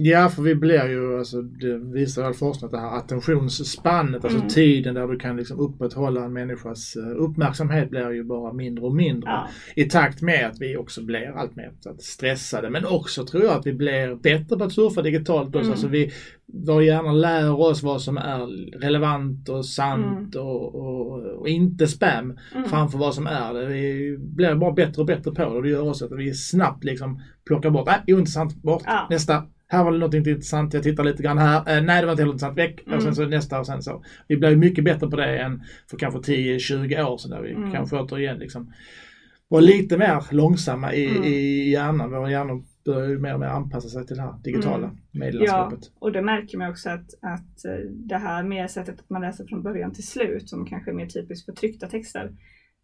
[0.00, 4.48] Ja, för vi blir ju, alltså, det visar all forskning, det här attentionsspannet, alltså mm.
[4.48, 8.94] tiden där du kan liksom upprätthålla en människas eh, uppmärksamhet blir ju bara mindre och
[8.94, 9.30] mindre.
[9.30, 9.48] Ja.
[9.76, 13.66] I takt med att vi också blir allt mer stressade, men också tror jag att
[13.66, 15.58] vi blir bättre på att surfa digitalt också.
[15.58, 15.70] Mm.
[15.70, 16.10] Alltså vi,
[16.46, 18.46] vår hjärna lär oss vad som är
[18.80, 20.46] relevant och sant mm.
[20.46, 22.68] och, och, och, inte spam mm.
[22.68, 23.66] framför vad som är det.
[23.66, 26.84] Vi blir bara bättre och bättre på det och det gör också att vi snabbt
[26.84, 29.06] liksom plockar bort, äh, ointressant, bort, ja.
[29.10, 31.76] nästa, här var det något intressant, jag tittar lite grann här.
[31.76, 32.58] Eh, nej, det var inte heller intressant.
[32.58, 32.86] Väck!
[32.86, 32.96] Mm.
[32.96, 34.04] Och sen så nästa och sen så.
[34.28, 37.72] Vi blir mycket bättre på det än för kanske 10-20 år sedan där vi mm.
[37.72, 38.72] kanske återigen liksom
[39.48, 41.24] var lite mer långsamma i, mm.
[41.24, 42.10] i hjärnan.
[42.10, 44.98] Våra hjärnor börjar ju mer och mer anpassa sig till det här digitala mm.
[45.10, 45.78] medielandskapet.
[45.82, 49.22] Ja, och det märker man också att, att eh, det här med sättet att man
[49.22, 52.32] läser från början till slut som kanske är mer typiskt för tryckta texter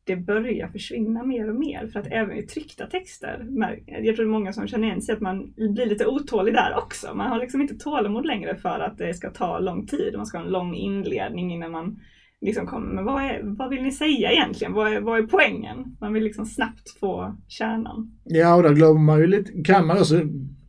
[0.05, 1.87] det börjar försvinna mer och mer.
[1.93, 3.47] För att även i tryckta texter,
[3.87, 6.75] jag tror det är många som känner igen sig att man blir lite otålig där
[6.77, 7.15] också.
[7.15, 10.15] Man har liksom inte tålamod längre för att det ska ta lång tid.
[10.17, 12.01] Man ska ha en lång inledning innan man
[12.41, 14.73] liksom kommer med vad, är, vad vill ni säga egentligen?
[14.73, 15.97] Vad är, vad är poängen?
[16.01, 18.19] Man vill liksom snabbt få kärnan.
[18.25, 20.21] Ja, och där glömmer man ju lite, kan man också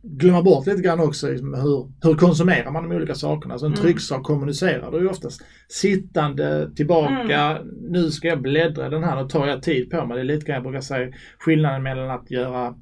[0.08, 3.54] glömma bort lite grann också liksom hur, hur konsumerar man de olika sakerna.
[3.54, 3.84] Alltså en mm.
[3.84, 7.68] trycksak kommunicerar du ju oftast sittande, tillbaka, mm.
[7.90, 10.16] nu ska jag bläddra den här, nu tar jag tid på mig.
[10.16, 12.74] Det är lite grann jag brukar säga skillnaden mellan att göra,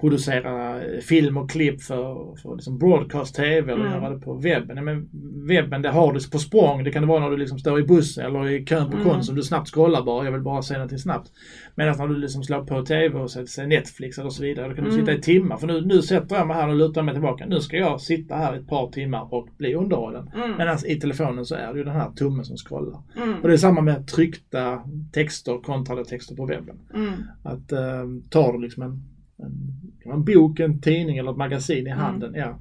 [0.00, 3.92] producera film och klipp för, för liksom broadcast-tv eller mm.
[3.92, 4.84] göra det på webben.
[4.84, 5.08] Men
[5.48, 6.84] webben, det har du på språng.
[6.84, 9.08] Det kan det vara när du liksom står i bussen eller i kön på mm.
[9.08, 9.34] Konsum.
[9.36, 11.30] Du snabbt scrollar bara, jag vill bara se någonting snabbt.
[11.74, 14.84] Medan när du liksom slår på TV och ser Netflix eller så vidare, då kan
[14.84, 15.22] du sitta i mm.
[15.22, 15.56] timmar.
[15.56, 17.46] För nu, nu sätter jag mig här och lutar mig tillbaka.
[17.46, 20.30] Nu ska jag sitta här ett par timmar och bli underhållen.
[20.34, 20.56] Mm.
[20.58, 23.02] Medan i telefonen så är det ju den här tummen som scrollar.
[23.16, 23.40] Mm.
[23.42, 26.78] Och det är samma med tryckta texter kontra texter på webben.
[26.94, 27.12] Mm.
[27.42, 29.02] Att äh, tar du liksom en,
[29.38, 31.98] en, en bok, en tidning eller ett magasin i mm.
[31.98, 32.58] handen, ja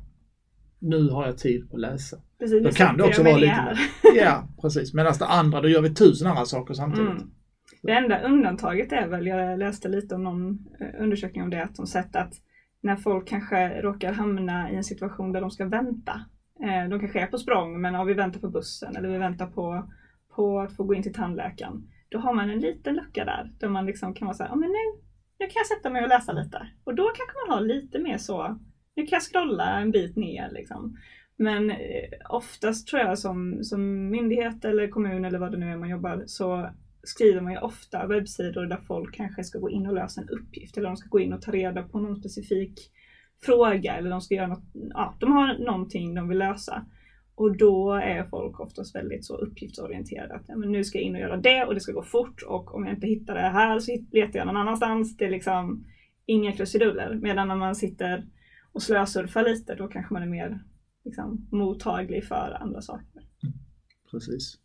[0.80, 2.18] nu har jag tid att läsa.
[2.40, 3.78] Precis, Då kan det också vara lite mer.
[4.16, 4.94] Ja, precis.
[4.94, 7.10] Medan det andra, då gör vi tusen andra saker samtidigt.
[7.10, 7.32] Mm.
[7.84, 11.76] Det enda undantaget är väl, jag läste lite om någon eh, undersökning om det, att
[11.76, 12.34] de sett att
[12.82, 16.26] när folk kanske råkar hamna i en situation där de ska vänta.
[16.64, 19.48] Eh, de kanske är på språng men ja, vi väntar på bussen eller vi väntar
[19.48, 19.90] på,
[20.36, 21.90] på att få gå in till tandläkaren.
[22.10, 24.70] Då har man en liten lucka där, där man liksom kan vara så här, men
[24.70, 25.02] nu,
[25.40, 26.68] nu kan jag sätta mig och läsa lite.
[26.84, 28.60] Och då kanske man har lite mer så,
[28.96, 30.98] nu kan jag scrolla en bit ner liksom.
[31.38, 31.78] Men eh,
[32.30, 36.24] oftast tror jag som, som myndighet eller kommun eller vad det nu är man jobbar
[36.26, 36.70] så
[37.04, 40.78] skriver man ju ofta webbsidor där folk kanske ska gå in och lösa en uppgift
[40.78, 42.92] eller de ska gå in och ta reda på någon specifik
[43.42, 46.86] fråga eller de ska göra något, ja, de har någonting de vill lösa.
[47.36, 50.36] Och då är folk oftast väldigt så uppgiftsorienterade.
[50.36, 52.42] Att ja, men nu ska jag in och göra det och det ska gå fort
[52.48, 55.18] och om jag inte hittar det här så letar jag någon annanstans.
[55.18, 55.86] Det är liksom
[56.26, 57.20] inga krusiduller.
[57.22, 58.28] Medan när man sitter
[58.72, 60.64] och slösurfar lite då kanske man är mer
[61.06, 63.22] liksom, mottaglig för andra saker.
[63.44, 63.56] Mm.
[64.12, 64.58] Precis.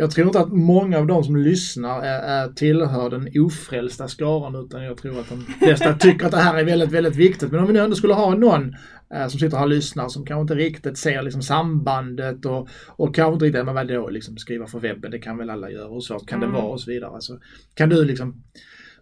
[0.00, 4.54] Jag tror inte att många av de som lyssnar är, är tillhör den ofrälsta skaran
[4.54, 7.50] utan jag tror att de flesta tycker att det här är väldigt, väldigt viktigt.
[7.50, 8.74] Men om vi nu ändå skulle ha någon
[9.14, 13.14] eh, som sitter här och lyssnar som kanske inte riktigt ser liksom sambandet och, och
[13.14, 15.92] kanske inte riktigt, men vad då liksom skriva för webben, det kan väl alla göra,
[15.92, 16.54] hur svårt kan mm.
[16.54, 17.20] det vara och så vidare.
[17.20, 17.38] Så
[17.74, 18.42] kan du liksom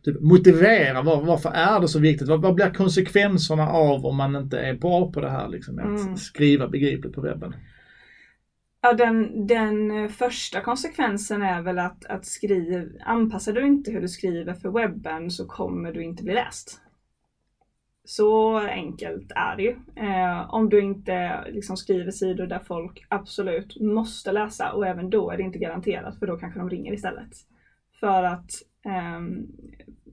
[0.05, 2.29] typ, motivera var, varför är det så viktigt?
[2.29, 6.01] Vad, vad, blir konsekvenserna av om man inte är bra på det här liksom, att
[6.01, 6.17] mm.
[6.17, 7.55] skriva begripligt på webben?
[8.81, 14.01] Ja, den, den eh, första konsekvensen är väl att, att skriv, anpassar du inte hur
[14.01, 16.81] du skriver för webben så kommer du inte bli läst.
[18.05, 19.77] Så enkelt är det ju.
[19.97, 25.31] Eh, om du inte liksom skriver sidor där folk absolut måste läsa och även då
[25.31, 27.31] är det inte garanterat för då kanske de ringer istället.
[28.01, 28.51] För att
[28.85, 29.21] eh,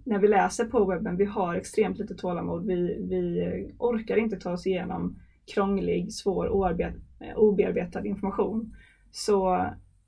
[0.04, 2.66] när vi läser på webben, vi har extremt lite tålamod.
[2.66, 5.20] Vi, vi orkar inte ta oss igenom
[5.54, 7.00] krånglig, svår, oarbetad
[7.36, 8.76] obearbetad information.
[9.12, 9.68] Så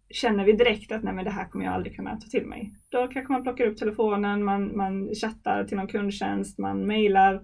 [0.09, 2.73] känner vi direkt att nej men det här kommer jag aldrig kunna ta till mig.
[2.89, 7.41] Då kanske man plockar upp telefonen, man, man chattar till någon kundtjänst, man mejlar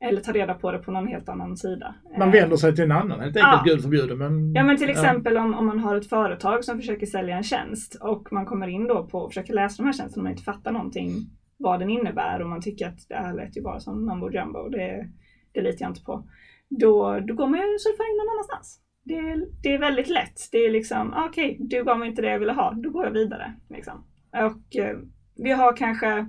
[0.00, 1.94] eller tar reda på det på någon helt annan sida.
[2.18, 3.62] Man vänder sig till en annan helt enkelt, ja.
[3.64, 4.16] gud förbjude.
[4.16, 5.44] Men, ja men till exempel ja.
[5.44, 8.86] om, om man har ett företag som försöker sälja en tjänst och man kommer in
[8.86, 11.10] då på och försöker läsa de här tjänsterna och man inte fattar någonting
[11.56, 14.68] vad den innebär och man tycker att det här lät ju bara som numbo jumbo.
[14.68, 15.08] Det,
[15.52, 16.24] det litar jag inte på
[16.68, 18.80] då, då går man ju och surfar in någon annanstans.
[19.08, 20.48] Det, det är väldigt lätt.
[20.52, 22.90] Det är liksom, ah, okej, okay, du gav mig inte det jag ville ha, då
[22.90, 23.54] går jag vidare.
[23.70, 24.04] Liksom.
[24.32, 24.98] Och eh,
[25.36, 26.28] vi har kanske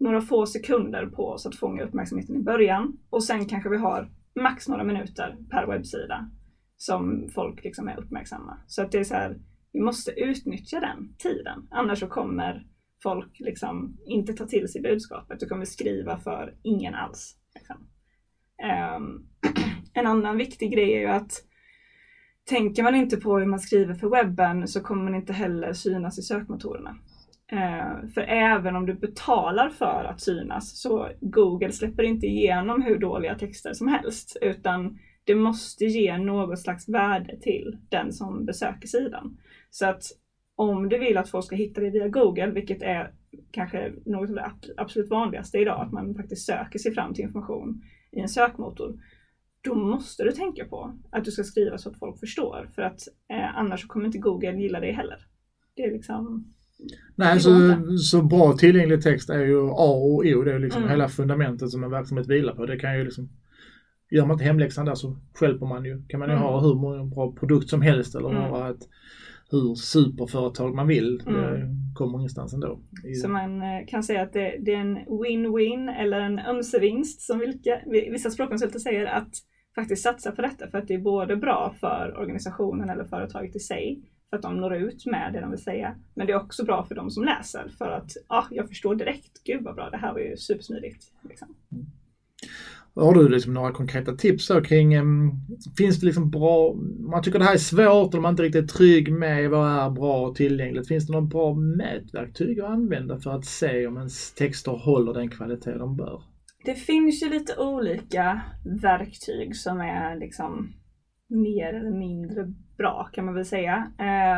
[0.00, 4.10] några få sekunder på oss att fånga uppmärksamheten i början och sen kanske vi har
[4.40, 6.30] max några minuter per webbsida
[6.76, 8.58] som folk liksom är uppmärksamma.
[8.66, 9.38] Så att det är så här,
[9.72, 11.68] vi måste utnyttja den tiden.
[11.70, 12.66] Annars så kommer
[13.02, 15.40] folk liksom inte ta till sig budskapet.
[15.40, 17.36] Du kommer skriva för ingen alls.
[17.54, 17.76] Liksom.
[18.96, 19.28] Um,
[19.94, 21.32] en annan viktig grej är ju att
[22.50, 26.18] tänker man inte på hur man skriver för webben så kommer man inte heller synas
[26.18, 26.96] i sökmotorerna.
[27.52, 32.98] Eh, för även om du betalar för att synas så Google släpper inte igenom hur
[32.98, 38.88] dåliga texter som helst utan det måste ge något slags värde till den som besöker
[38.88, 39.38] sidan.
[39.70, 40.02] Så att
[40.56, 43.12] om du vill att folk ska hitta dig via Google, vilket är
[43.50, 47.82] kanske något av det absolut vanligaste idag, att man faktiskt söker sig fram till information
[48.12, 48.94] i en sökmotor,
[49.60, 52.70] då måste du tänka på att du ska skriva så att folk förstår.
[52.74, 55.18] För att eh, annars kommer inte Google gilla dig heller.
[55.76, 56.54] Det är liksom...
[57.16, 57.50] Nej, så,
[57.98, 60.42] så bra tillgänglig text är ju A och O.
[60.44, 60.90] Det är liksom mm.
[60.90, 62.66] hela fundamentet som en verksamhet vilar på.
[62.66, 63.28] Det kan ju liksom
[64.10, 66.02] Gör man inte hemläxan där så skälper man ju.
[66.08, 66.46] Kan man ju mm.
[66.46, 68.42] ha hur många bra produkt som helst eller mm.
[68.42, 68.88] ha ett
[69.50, 71.22] hur superföretag man vill.
[71.26, 71.40] Mm.
[71.40, 72.80] Det kommer ingenstans ändå.
[73.22, 77.38] Så man eh, kan säga att det, det är en win-win eller en ömsevinst som
[77.38, 79.30] vilka, vissa språkkonsulter säger att
[79.74, 83.60] faktiskt satsa på detta för att det är både bra för organisationen eller företaget i
[83.60, 85.96] sig för att de når ut med det de vill säga.
[86.14, 89.44] Men det är också bra för de som läser för att ah, jag förstår direkt,
[89.44, 91.04] gud vad bra, det här var ju supersmidigt.
[91.22, 91.48] Liksom.
[91.72, 91.86] Mm.
[92.94, 95.32] Har du liksom några konkreta tips då kring, um,
[95.78, 96.74] finns det liksom bra,
[97.10, 99.90] man tycker det här är svårt eller man inte riktigt är trygg med vad är
[99.90, 100.88] bra och tillgängligt.
[100.88, 105.30] Finns det några bra mätverktyg att använda för att se om ens texter håller den
[105.30, 106.22] kvalitet de bör?
[106.64, 108.40] Det finns ju lite olika
[108.82, 110.72] verktyg som är liksom
[111.28, 113.92] mer eller mindre bra kan man väl säga.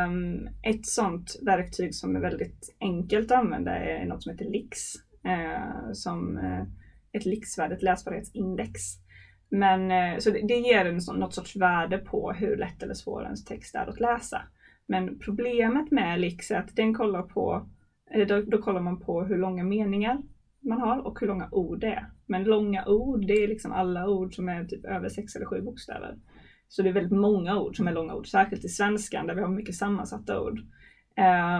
[0.07, 4.77] Um, ett sånt verktyg som är väldigt enkelt att använda är något som heter LIX.
[5.25, 6.63] Uh, som uh,
[7.13, 8.81] ett LIX-värde, ett läsbarhetsindex.
[9.49, 12.93] Men, eh, så det, det ger en sån, något sorts värde på hur lätt eller
[12.93, 14.41] svår ens text är att läsa.
[14.87, 17.69] Men problemet med LIX är att den kollar på,
[18.27, 20.21] då, då kollar man på hur långa meningar
[20.63, 22.11] man har och hur långa ord det är.
[22.25, 25.61] Men långa ord, det är liksom alla ord som är typ över sex eller sju
[25.61, 26.17] bokstäver.
[26.67, 29.41] Så det är väldigt många ord som är långa ord, särskilt i svenskan där vi
[29.41, 30.59] har mycket sammansatta ord.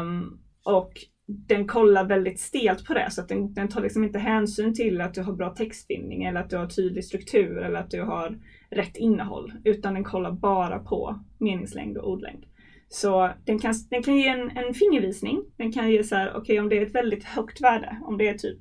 [0.02, 0.94] Um, och
[1.27, 5.01] den kollar väldigt stelt på det så att den, den tar liksom inte hänsyn till
[5.01, 8.39] att du har bra textbindning eller att du har tydlig struktur eller att du har
[8.69, 9.53] rätt innehåll.
[9.63, 12.45] Utan den kollar bara på meningslängd och ordlängd.
[12.89, 15.43] Så den kan, den kan ge en, en fingervisning.
[15.57, 18.17] Den kan ge så här, okej okay, om det är ett väldigt högt värde, om
[18.17, 18.59] det är typ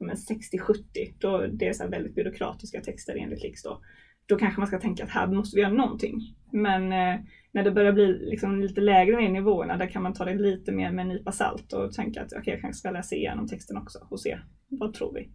[0.00, 3.80] 60-70, då det är så väldigt byråkratiska texter enligt Lix då.
[4.26, 6.20] Då kanske man ska tänka att här måste vi göra någonting.
[6.52, 7.20] Men eh,
[7.52, 10.34] när det börjar bli liksom lite lägre ner i nivåerna, där kan man ta det
[10.34, 13.14] lite mer med en nypa salt och tänka att okej, okay, jag kanske ska läsa
[13.14, 15.30] igenom texten också och se vad tror vi.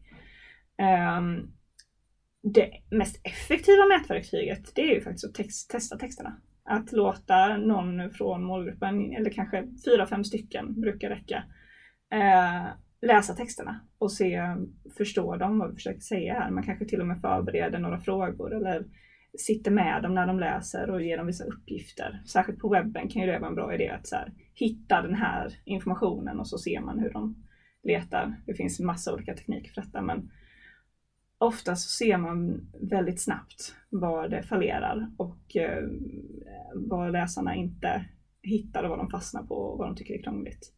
[0.83, 1.53] Um,
[2.53, 6.41] det mest effektiva mätverktyget, det är ju faktiskt att text, testa texterna.
[6.63, 11.43] Att låta någon från målgruppen, eller kanske fyra, fem stycken brukar räcka,
[12.11, 12.65] ehm,
[13.01, 14.41] läsa texterna och se,
[14.97, 16.51] förstå dem, vad vi försöker säga här.
[16.51, 18.85] Man kanske till och med förbereder några frågor eller
[19.39, 22.21] sitter med dem när de läser och ger dem vissa uppgifter.
[22.25, 25.15] Särskilt på webben kan ju det vara en bra idé att så här, hitta den
[25.15, 27.35] här informationen och så ser man hur de
[27.83, 28.35] letar.
[28.45, 30.31] Det finns massa olika tekniker för detta men
[31.37, 35.83] ofta så ser man väldigt snabbt var det fallerar och eh,
[36.75, 38.05] vad läsarna inte
[38.41, 40.73] hittar och vad de fastnar på och vad de tycker är krångligt.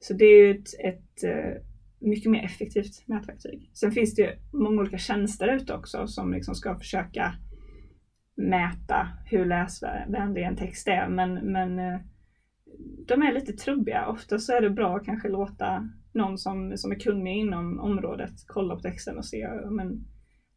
[0.00, 1.62] Så det är ju ett, ett eh,
[1.98, 3.70] mycket mer effektivt mätverktyg.
[3.74, 7.34] Sen finns det ju många olika tjänster ute också som liksom ska försöka
[8.36, 12.00] mäta hur läsvänlig en text är men, men eh,
[13.08, 14.06] de är lite trubbiga.
[14.06, 18.32] Ofta så är det bra att kanske låta någon som, som är kunnig inom området
[18.46, 20.04] kolla på texten och se men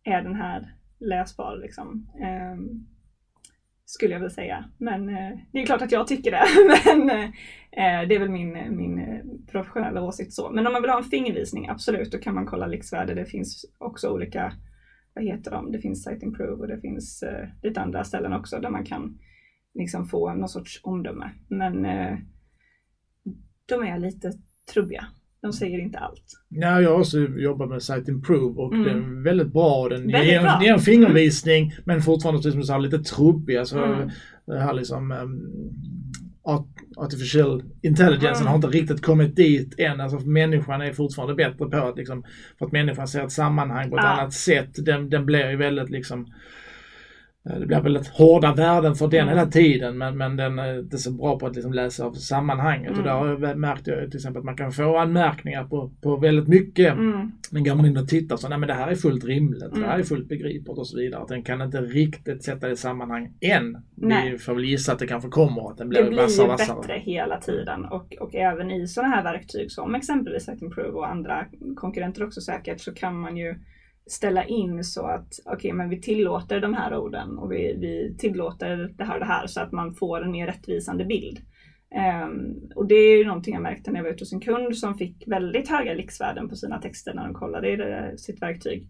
[0.04, 2.10] är den här läsbar liksom.
[2.54, 2.93] Um,
[3.86, 4.66] skulle jag väl säga.
[4.78, 6.46] Men eh, det är klart att jag tycker det.
[6.98, 7.10] Men
[7.72, 9.20] eh, det är väl min, min eh,
[9.52, 10.52] professionella åsikt så.
[10.52, 13.14] Men om man vill ha en fingervisning, absolut, då kan man kolla LIX-värde.
[13.14, 14.54] Det finns också olika,
[15.14, 15.72] vad heter de?
[15.72, 19.20] Det finns Site Improve och det finns eh, lite andra ställen också där man kan
[19.74, 21.32] liksom få någon sorts omdöme.
[21.48, 22.18] Men eh,
[23.66, 24.32] de är lite
[24.74, 25.08] trubbiga.
[25.44, 26.24] De säger inte allt.
[26.50, 28.86] Nej, jag har också jobbat med Site Improve och mm.
[28.86, 29.90] den är väldigt bra.
[29.90, 30.60] Den väldigt ger, bra.
[30.64, 33.58] ger en fingervisning men fortfarande som du sa, lite trubbig.
[33.58, 34.10] Alltså, mm.
[34.46, 35.50] Det här liksom um,
[36.98, 38.48] Artificial intelligence mm.
[38.48, 40.02] har inte riktigt kommit dit än.
[40.02, 42.24] Alltså människan är fortfarande bättre på att liksom,
[42.60, 44.10] för att människan ser ett sammanhang på ett ja.
[44.10, 44.86] annat sätt.
[44.86, 46.34] Den, den blir ju väldigt liksom
[47.44, 49.38] det blir väldigt hårda värden för den mm.
[49.38, 52.88] hela tiden men, men den är inte så bra på att liksom läsa av sammanhanget.
[52.88, 53.00] Mm.
[53.00, 53.28] Och där har
[53.86, 56.94] jag till exempel att man kan få anmärkningar på, på väldigt mycket.
[56.94, 57.32] Mm.
[57.52, 59.80] Men går man in och tittar så nej men det här är fullt rimligt, mm.
[59.80, 60.06] det här är mm.
[60.06, 61.22] fullt begripligt och så vidare.
[61.22, 63.78] Att den kan inte riktigt sätta det i sammanhang än.
[63.96, 64.32] Nej.
[64.32, 66.78] Vi får väl gissa att det kanske kommer att den blir Det blir vassare, vassare.
[66.78, 71.08] bättre hela tiden och, och även i sådana här verktyg som exempelvis Set Improve och
[71.08, 73.56] andra konkurrenter också säkert så kan man ju
[74.06, 78.16] ställa in så att okej, okay, men vi tillåter de här orden och vi, vi
[78.18, 81.40] tillåter det här och det här så att man får en mer rättvisande bild.
[82.26, 84.78] Um, och det är ju någonting jag märkte när jag var ute hos en kund
[84.78, 88.88] som fick väldigt höga liksvärden på sina texter när de kollade i det, sitt verktyg.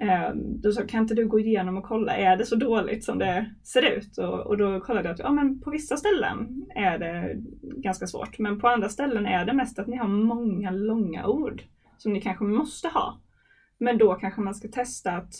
[0.00, 3.18] Um, då sa kan inte du gå igenom och kolla, är det så dåligt som
[3.18, 4.18] det ser ut?
[4.18, 8.38] Och, och då kollade jag att ja, men på vissa ställen är det ganska svårt,
[8.38, 11.62] men på andra ställen är det mest att ni har många långa ord
[11.98, 13.20] som ni kanske måste ha
[13.78, 15.34] men då kanske man ska testa att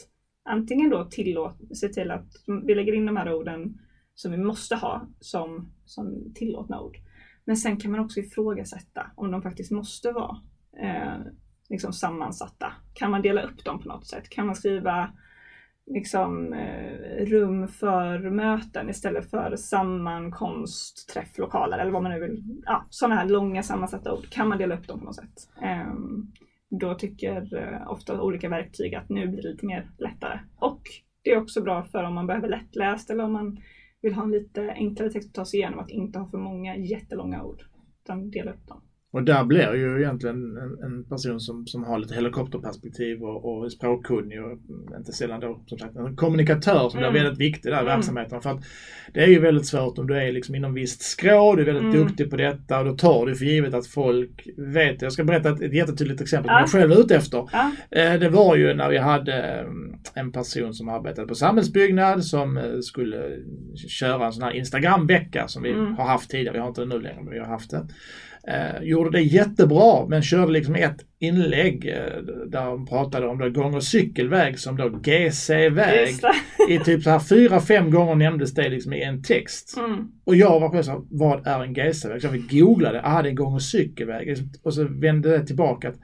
[0.44, 2.26] antingen då tillåt, se till att
[2.66, 3.78] vi lägger in de här orden
[4.14, 6.96] som vi måste ha som, som tillåtna ord.
[7.44, 10.36] Men sen kan man också ifrågasätta om de faktiskt måste vara
[10.82, 11.20] eh,
[11.68, 12.72] liksom sammansatta.
[12.94, 14.28] Kan man dela upp dem på något sätt?
[14.28, 15.12] Kan man skriva
[15.86, 22.62] liksom, eh, rum för möten istället för sammankomst, träfflokaler eller vad man nu vill.
[22.66, 24.28] Ja, sådana här långa sammansatta ord.
[24.30, 25.48] Kan man dela upp dem på något sätt?
[25.62, 25.92] Eh,
[26.70, 30.38] då tycker eh, ofta olika verktyg att nu blir det lite mer lättare.
[30.56, 30.82] Och
[31.22, 33.58] det är också bra för om man behöver lättläst eller om man
[34.02, 36.76] vill ha en lite enklare text att ta sig igenom, att inte ha för många
[36.76, 37.62] jättelånga ord,
[38.04, 38.82] utan dela upp dem.
[39.10, 43.72] Och där blir ju egentligen en, en person som, som har lite helikopterperspektiv och, och
[43.72, 44.58] språkkunnig och
[44.98, 47.12] inte sällan då som sagt en kommunikatör som mm.
[47.12, 47.96] blir väldigt viktig där i mm.
[47.96, 48.40] verksamheten.
[48.40, 48.64] För att
[49.14, 51.94] det är ju väldigt svårt om du är liksom inom visst skrå, du är väldigt
[51.94, 52.06] mm.
[52.06, 55.02] duktig på detta och då tar du för givet att folk vet.
[55.02, 56.60] Jag ska berätta ett, ett jättetydligt exempel ja.
[56.60, 57.48] jag själv är ute efter.
[57.52, 57.70] Ja.
[57.90, 62.56] Eh, det var ju när vi hade mm, en person som arbetade på samhällsbyggnad som
[62.56, 63.36] eh, skulle
[63.88, 65.94] köra en sån här Instagram-vecka som vi mm.
[65.94, 66.52] har haft tidigare.
[66.52, 67.86] Vi har inte det nu längre men vi har haft det.
[68.46, 73.50] Eh, gjorde det jättebra men körde liksom ett inlägg eh, där de pratade om det
[73.50, 76.14] gång och cykelväg som då GC-väg.
[76.68, 79.76] I typ så här fyra, fem gånger nämndes det liksom i en text.
[79.78, 80.08] Mm.
[80.24, 82.20] Och jag var på så vad är en GC-väg?
[82.20, 84.36] Så jag fick googla det, ah det är en gång och cykelväg.
[84.62, 85.96] Och så vände det tillbaka att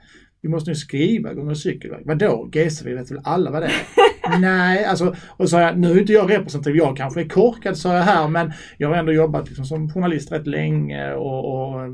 [0.45, 2.01] vi måste nu skriva gång och cykelväg.
[2.05, 2.85] Vadå GC?
[2.85, 4.39] Vi vet väl alla vad det är?
[4.39, 7.95] Nej, alltså, och så jag, nu är inte jag representativ, jag kanske är korkad sa
[7.95, 11.91] jag här, men jag har ändå jobbat liksom, som journalist rätt länge och, och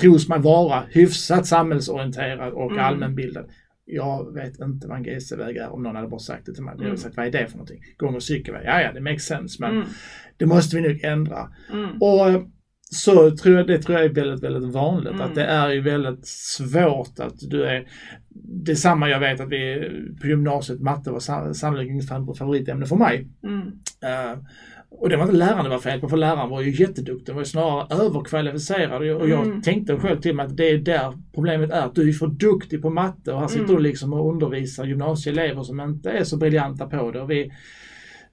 [0.00, 2.84] tros mig vara hyfsat samhällsorienterad och mm.
[2.84, 3.46] allmänbildad.
[3.84, 6.72] Jag vet inte vad en GC-väg är om någon hade bara sagt det till mig.
[6.72, 6.82] Mm.
[6.82, 7.80] Jag hade sagt, vad är det för någonting?
[7.96, 9.88] Gång och cykelväg, ja ja det makes sense men mm.
[10.36, 11.48] det måste vi nog ändra.
[11.72, 12.02] Mm.
[12.02, 12.50] Och
[12.94, 15.12] så tror jag, det tror jag är väldigt, väldigt vanligt.
[15.12, 15.20] Mm.
[15.20, 17.86] Att det är ju väldigt svårt att du är...
[18.44, 23.28] Detsamma jag vet att vi på gymnasiet, matte var sannolikt inget favoritämne för mig.
[23.44, 23.60] Mm.
[23.62, 24.42] Uh,
[24.90, 27.32] och det var inte läraren det var fel på, för läraren var ju jätteduktig.
[27.32, 29.02] Var ju snarare överkvalificerad.
[29.02, 29.62] Och jag mm.
[29.62, 31.82] tänkte själv till mig att det är där problemet är.
[31.82, 33.76] Att du är för duktig på matte och här sitter mm.
[33.76, 37.20] du liksom och undervisar gymnasieelever som inte är så briljanta på det.
[37.20, 37.52] Och vi,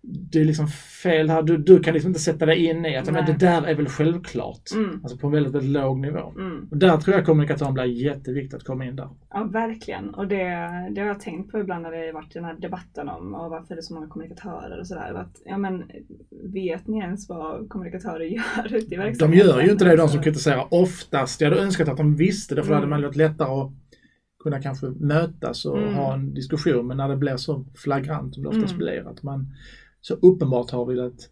[0.09, 0.67] det är liksom
[1.03, 1.41] fel här.
[1.41, 3.87] Du, du kan liksom inte sätta dig in i att men det där är väl
[3.87, 4.61] självklart.
[4.75, 4.99] Mm.
[5.03, 6.33] Alltså på en väldigt, väldigt låg nivå.
[6.37, 6.67] Mm.
[6.71, 9.09] Och där tror jag kommunikatören blir jätteviktigt att komma in där.
[9.29, 10.09] Ja, verkligen.
[10.13, 10.43] Och det,
[10.91, 13.75] det har jag tänkt på ibland när det varit den här debatten om och varför
[13.75, 15.13] det är så många kommunikatörer och sådär.
[15.13, 15.83] Att, ja, men,
[16.53, 19.31] vet ni ens vad kommunikatörer gör ute i verksamheten?
[19.31, 20.67] De gör ju inte det, de som kritiserar.
[20.71, 21.41] Oftast.
[21.41, 22.99] Jag hade önskat att de visste det, för då hade Mm.
[23.01, 23.71] man varit lättare att
[24.43, 25.93] kunna kanske mötas och Mm.
[25.95, 26.87] ha en diskussion.
[26.87, 28.77] Men när det blir så flagrant som det oftast Mm.
[28.77, 29.53] blir, att man
[30.01, 31.29] så uppenbart har velat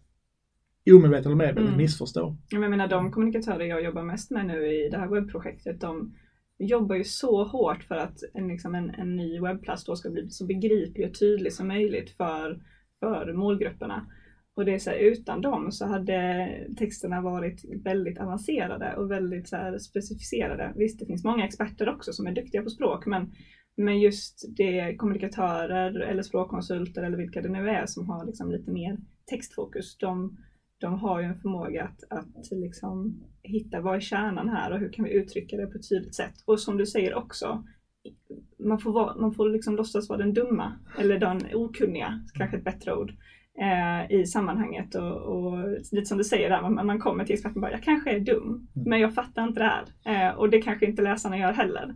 [0.90, 1.76] omedvetet eller medvetet Mm.
[1.76, 2.36] missförstå.
[2.50, 6.14] Jag menar de kommunikatörer jag jobbar mest med nu i det här webbprojektet, de
[6.58, 10.30] jobbar ju så hårt för att en, liksom en, en ny webbplats då ska bli
[10.30, 12.62] så begriplig och tydlig som möjligt för,
[13.00, 14.06] för målgrupperna.
[14.54, 16.48] Och det är så här, utan dem så hade
[16.78, 20.72] texterna varit väldigt avancerade och väldigt så här, specificerade.
[20.76, 23.32] Visst, det finns många experter också som är duktiga på språk, men,
[23.76, 28.70] men just det kommunikatörer eller språkkonsulter eller vilka det nu är som har liksom lite
[28.70, 28.96] mer
[29.26, 30.36] textfokus, de,
[30.78, 34.92] de har ju en förmåga att, att liksom hitta vad är kärnan här och hur
[34.92, 36.34] kan vi uttrycka det på ett tydligt sätt.
[36.44, 37.64] Och som du säger också,
[38.58, 42.64] man får, vara, man får liksom låtsas vara den dumma eller den okunniga, kanske ett
[42.64, 43.12] bättre ord,
[43.60, 44.94] eh, i sammanhanget.
[44.94, 47.82] Och, och lite som du säger där, man, man kommer till experten och bara, jag
[47.82, 49.84] kanske är dum, men jag fattar inte det här.
[50.30, 51.94] Eh, och det kanske inte läsarna gör heller.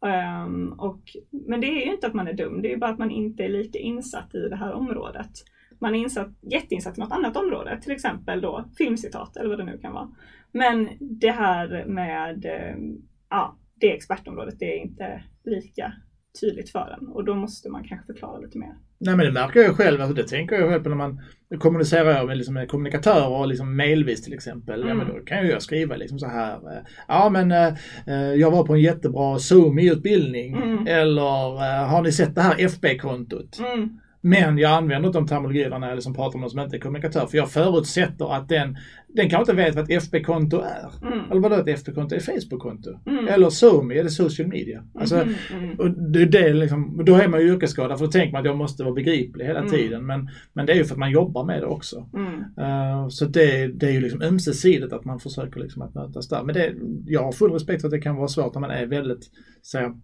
[0.00, 2.90] Um, och, men det är ju inte att man är dum, det är ju bara
[2.90, 5.30] att man inte är lika insatt i det här området.
[5.78, 9.64] Man är insatt, jätteinsatt i något annat område, till exempel då filmcitat eller vad det
[9.64, 10.10] nu kan vara.
[10.52, 12.96] Men det här med ehm,
[13.28, 15.92] ja, det expertområdet, det är inte lika
[16.40, 18.74] tydligt för en och då måste man kanske förklara lite mer.
[19.00, 21.20] Nej men det märker jag själv, alltså det tänker jag själv på när man
[21.58, 24.80] kommunicerar med, liksom, med kommunikatörer och liksom mailvis till exempel.
[24.80, 24.98] Ja, Mm.
[24.98, 26.54] men då kan ju jag skriva liksom så här.
[26.54, 27.66] eh, Ja men eh,
[28.06, 30.56] eh, jag var på en jättebra Zoom-utbildning.
[30.56, 30.86] Mm.
[30.86, 33.58] Eller eh, har ni sett det här FB-kontot?
[33.58, 36.76] Mm, Men jag använder inte de terminologierna när jag liksom pratar med någon som inte
[36.76, 37.26] är kommunikatör.
[37.26, 38.76] För jag förutsätter att den,
[39.08, 41.06] den kanske inte vet vad ett FB-konto är.
[41.12, 42.14] mm, Eller vadå ett FB-konto?
[42.14, 42.90] Är Facebook-konto?
[43.06, 44.84] mm, Eller Zoom, är det social media?
[44.94, 45.78] Alltså, mm, mm.
[45.78, 48.56] och det det liksom, då är man ju yrkesskadad för då tänker man att jag
[48.56, 49.70] måste vara begriplig hela Mm.
[49.70, 50.06] tiden.
[50.06, 52.08] Men, men det är ju för att man jobbar med det också.
[52.14, 52.34] Mm.
[52.58, 56.42] Eh, så det, det är ju liksom ömsesidigt att man försöker liksom att mötas där.
[56.42, 56.74] Men det,
[57.06, 59.30] jag har full respekt för att det kan vara svårt när man är väldigt,
[59.62, 59.94] så här,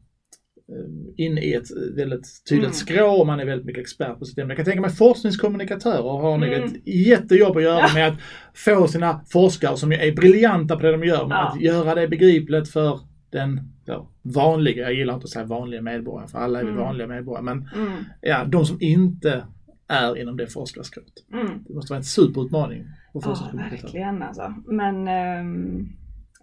[0.68, 2.74] eh, inne i ett väldigt tydligt Mm.
[2.74, 4.48] skrå och man är väldigt mycket expert på systemet.
[4.48, 6.64] Jag kan tänka mig forskningskommunikatörer har nog Mm.
[6.64, 8.18] ett jättejobb att göra med att
[8.54, 11.48] få sina forskare som ju är briljanta på det de gör, men Ja.
[11.48, 13.00] att göra det begripligt för
[13.30, 16.82] den ja, vanliga, jag gillar inte att säga vanliga medborgare, för alla är vi Mm.
[16.82, 17.92] vanliga medborgare, men Mm.
[18.20, 19.44] ja, de som inte
[19.88, 21.12] är inom det forskarskrået.
[21.32, 21.64] Mm.
[21.68, 22.84] Det måste vara en superutmaning
[23.14, 24.54] Ja, verkligen alltså.
[24.66, 25.88] Men, ehm,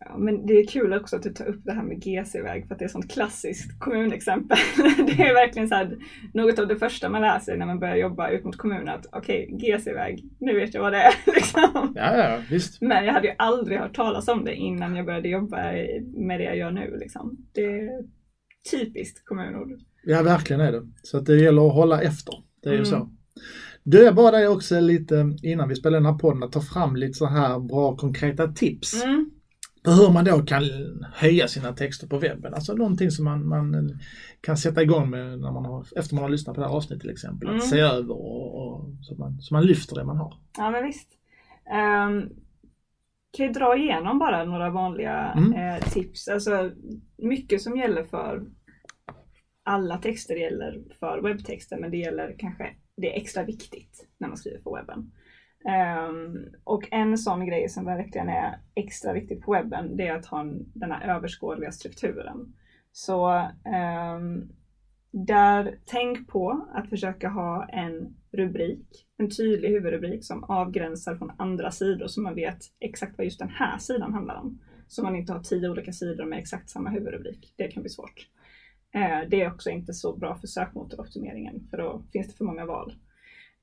[0.06, 2.74] ja, men det är kul också att du tar upp det här med GC-väg för
[2.76, 4.58] att det är ett sånt klassiskt kommunexempel.
[4.97, 5.97] det är verkligen så här,
[6.34, 9.06] något av det första man lär sig när man börjar jobba ut mot kommunen att
[9.12, 11.14] okej, GC-väg, nu vet jag vad det är.
[11.36, 11.93] Liksom.
[11.95, 12.82] Ja, ja, visst.
[12.82, 15.58] Men jag hade ju aldrig hört talas om det innan jag började jobba
[16.18, 16.97] med det jag gör nu.
[16.99, 17.38] Liksom.
[17.54, 17.89] Det är
[18.72, 19.70] typiskt kommunord.
[20.04, 20.88] Ja, verkligen är det.
[21.04, 22.34] Så att det gäller att hålla efter.
[22.64, 22.86] Det är ju Mm.
[22.89, 23.10] så.
[23.84, 26.95] Du, jag bad dig också lite innan vi spelade den här podden att ta fram
[26.95, 29.30] lite så här bra konkreta tips Mm.
[29.86, 30.64] Hur man då kan
[31.14, 32.54] höja sina texter på webben.
[32.54, 34.00] Alltså någonting som man, man
[34.42, 37.02] kan sätta igång med när man har, efter man har lyssnat på det här avsnittet
[37.02, 37.48] till exempel.
[37.50, 37.68] Att Mm.
[37.68, 40.34] se över och, och så, att man, så man lyfter det man har.
[40.58, 41.08] Ja men visst.
[41.72, 42.30] Um,
[43.38, 45.54] kan ju dra igenom bara några vanliga Mm.
[45.54, 46.28] eh, tips.
[46.28, 46.72] Alltså
[47.18, 48.46] mycket som gäller för
[49.64, 54.38] alla texter gäller för webbtexter men det gäller kanske, det är extra viktigt när man
[54.38, 55.12] skriver på webben.
[55.64, 60.26] Um, och en sån grej som verkligen är extra viktig på webben det är att
[60.26, 62.53] ha en, den här överskådliga strukturen.
[62.91, 63.30] Så
[64.16, 64.49] um,
[65.12, 71.72] där, tänk på att försöka ha en rubrik, en tydlig huvudrubrik som avgränsar från andra
[71.72, 74.59] sidor så man vet exakt vad just den här sidan handlar om.
[74.88, 77.53] Så man inte har tio olika sidor med exakt samma huvudrubrik.
[77.57, 78.28] Det kan bli svårt.
[78.95, 82.66] Uh, Det är också inte så bra för sökmotoroptimeringen för då finns det för många
[82.66, 82.93] val.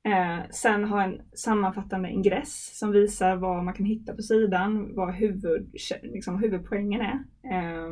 [0.07, 5.15] Eh, sen ha en sammanfattande ingress som visar vad man kan hitta på sidan, vad
[5.15, 5.71] huvud,
[6.03, 7.25] liksom, huvudpoängen är.
[7.45, 7.89] Eh,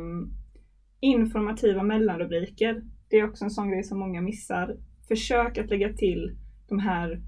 [0.99, 4.77] informativa mellanrubriker, det är också en sån grej som många missar.
[5.07, 6.37] Försök att lägga till
[6.67, 7.21] de här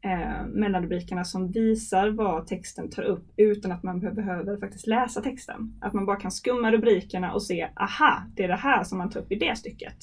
[0.00, 5.78] eh, mellanrubrikerna som visar vad texten tar upp utan att man behöver faktiskt läsa texten.
[5.80, 9.10] Att man bara kan skumma rubrikerna och se, aha, det är det här som man
[9.10, 9.96] tar upp i det stycket.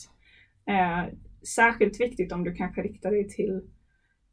[0.66, 1.14] Eh,
[1.56, 3.62] särskilt viktigt om du kanske riktar dig till,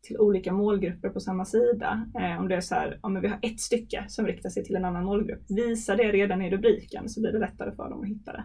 [0.03, 2.07] till olika målgrupper på samma sida.
[2.21, 4.77] Eh, om det är så här, om vi har ett stycke som riktar sig till
[4.77, 8.07] en annan målgrupp, visa det redan i rubriken så blir det lättare för dem att
[8.09, 8.45] hitta det.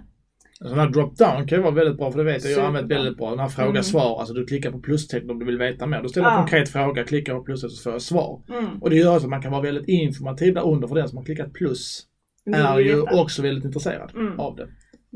[0.62, 2.68] En sån här drop-down kan ju vara väldigt bra för det vet jag, jag har
[2.68, 3.30] använt väldigt bra.
[3.30, 4.20] Den här fråga-svar, Mm.
[4.20, 6.02] alltså du klickar på plustecken om du vill veta mer.
[6.02, 6.40] Du ställer en Ja.
[6.40, 8.42] konkret fråga, klickar på pluset så får jag svar.
[8.50, 8.66] Mm.
[8.82, 11.26] Och det gör att man kan vara väldigt informativ där under för den som har
[11.26, 12.08] klickat plus
[12.46, 14.40] är ju också väldigt intresserad Mm.
[14.40, 14.68] av det.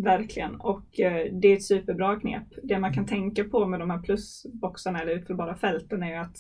[0.04, 0.56] Verkligen.
[0.56, 2.48] Och eh, det är ett superbra knep.
[2.64, 6.36] Det man kan tänka på med de här plusboxarna eller utfyllbara fälten är ju att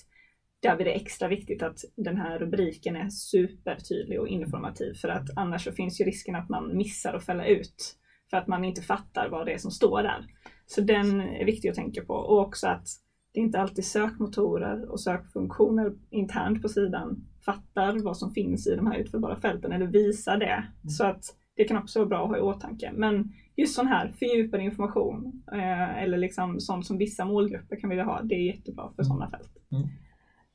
[0.61, 5.29] där blir det extra viktigt att den här rubriken är supertydlig och informativ för att
[5.35, 7.95] annars så finns ju risken att man missar att fälla ut
[8.29, 10.25] för att man inte fattar vad det är som står där.
[10.65, 12.87] Så den är viktig att tänka på och också att
[13.33, 18.75] det är inte alltid sökmotorer och sökfunktioner internt på sidan fattar vad som finns i
[18.75, 20.63] de här utfyllbara fälten eller visar det.
[20.89, 21.23] Så att
[21.59, 22.91] det kan också vara bra att ha i åtanke.
[22.93, 28.03] Men just sån här fördjupad information eh, eller liksom sånt som vissa målgrupper kan vilja
[28.03, 29.51] ha, det är jättebra för sådana fält.
[29.71, 29.87] Mm.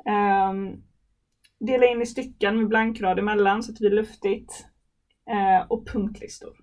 [0.06, 0.82] Ehm,
[1.60, 4.66] dela in i stycken med blankrad emellan så att det blir luftigt.
[5.30, 6.56] Eh, och punktlistor.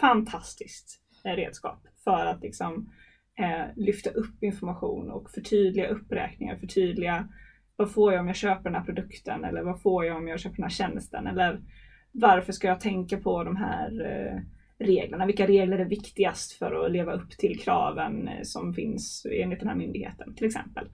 [0.00, 2.92] Fantastiskt redskap för att liksom
[3.38, 7.28] eh, lyfta upp information och förtydliga uppräkningar, förtydliga
[7.76, 10.40] vad får jag om jag köper den här produkten eller vad får jag om jag
[10.40, 11.60] köper den här tjänsten eller
[12.12, 14.40] varför ska jag tänka på de här eh,
[14.86, 15.26] reglerna?
[15.26, 19.68] Vilka regler är viktigast för att leva upp till kraven eh, som finns enligt den
[19.68, 20.88] här myndigheten till exempel?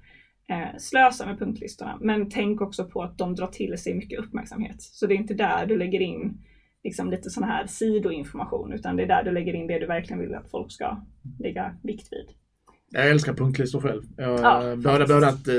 [0.48, 4.82] Eh, slösa med punktlistorna, men tänk också på att de drar till sig mycket uppmärksamhet.
[4.82, 6.38] Så det är inte där du lägger in
[6.84, 10.20] liksom lite sån här sidoinformation, utan det är där du lägger in det du verkligen
[10.20, 11.02] vill att folk ska
[11.38, 12.45] lägga vikt vid.
[12.90, 14.02] Jag älskar punktlistor själv.
[14.16, 15.08] Jag, Ja, både, faktiskt.
[15.14, 15.54] både att eh,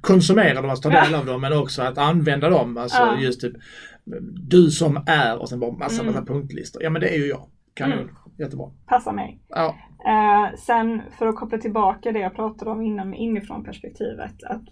[0.00, 2.76] konsumera dem, alltså ta del av dem, men också att använda dem.
[2.76, 3.20] Alltså Ja.
[3.20, 3.52] just typ
[4.48, 6.14] du som är och sen bara massa, Mm.
[6.14, 6.82] massa punktlistor.
[6.82, 7.48] Ja men det är ju jag.
[7.74, 7.98] Kanon.
[7.98, 8.14] Mm.
[8.38, 8.70] Jättebra.
[8.86, 9.40] Passa mig.
[9.48, 9.76] Ja.
[10.06, 14.42] Eh, sen för att koppla tillbaka det jag pratade om innan inifrån perspektivet.
[14.46, 14.62] Att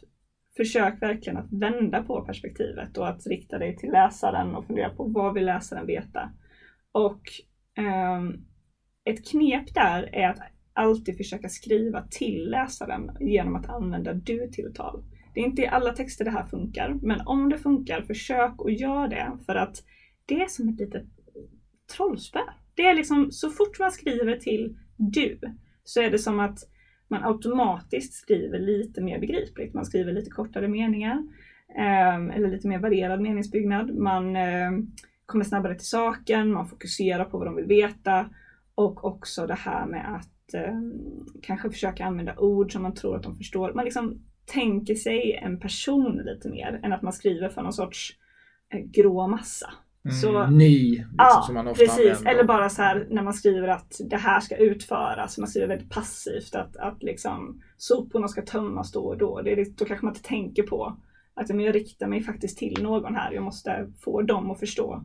[0.57, 5.05] försök verkligen att vända på perspektivet och att rikta dig till läsaren och fundera på
[5.05, 6.31] vad vill läsaren veta.
[6.93, 7.21] Och
[7.79, 8.33] ehm,
[9.11, 10.39] ett knep där är att
[10.79, 15.03] alltid försöka skriva till läsaren genom att använda du-tilltal.
[15.35, 18.81] Det är inte i alla texter det här funkar, men om det funkar, försök att
[18.81, 19.77] göra det för att
[20.27, 21.07] det är som ett litet
[21.97, 22.41] trollspö.
[22.75, 25.39] Det är liksom så fort man skriver till du
[25.85, 26.59] så är det som att
[27.09, 29.75] man automatiskt skriver lite mer begripligt.
[29.75, 31.23] Man skriver lite kortare meningar
[31.79, 33.95] eh, eller lite mer varierad meningsbyggnad.
[33.95, 34.71] Man eh,
[35.27, 38.31] kommer snabbare till saken, man fokuserar på vad de vill veta
[38.75, 40.75] och också det här med att eh,
[41.43, 43.73] kanske försöka använda ord som man tror att de förstår.
[43.75, 48.17] Man liksom tänker sig en person lite mer än att man skriver för någon sorts
[48.75, 49.73] eh, grå massa.
[50.05, 51.99] Mm, Så- Ni, liksom, Ja, som man ofta precis.
[52.07, 52.31] använder.
[52.31, 55.39] Eller bara så här när man skriver att det här ska utföras.
[55.39, 59.43] Man skriver väldigt passivt att, att liksom soporna ska tömmas då och då.
[59.43, 60.97] Det är, lite- då kanske man inte tänker på
[61.35, 63.33] att men jag riktar mig faktiskt till någon här.
[63.33, 65.05] Jag måste få dem att förstå.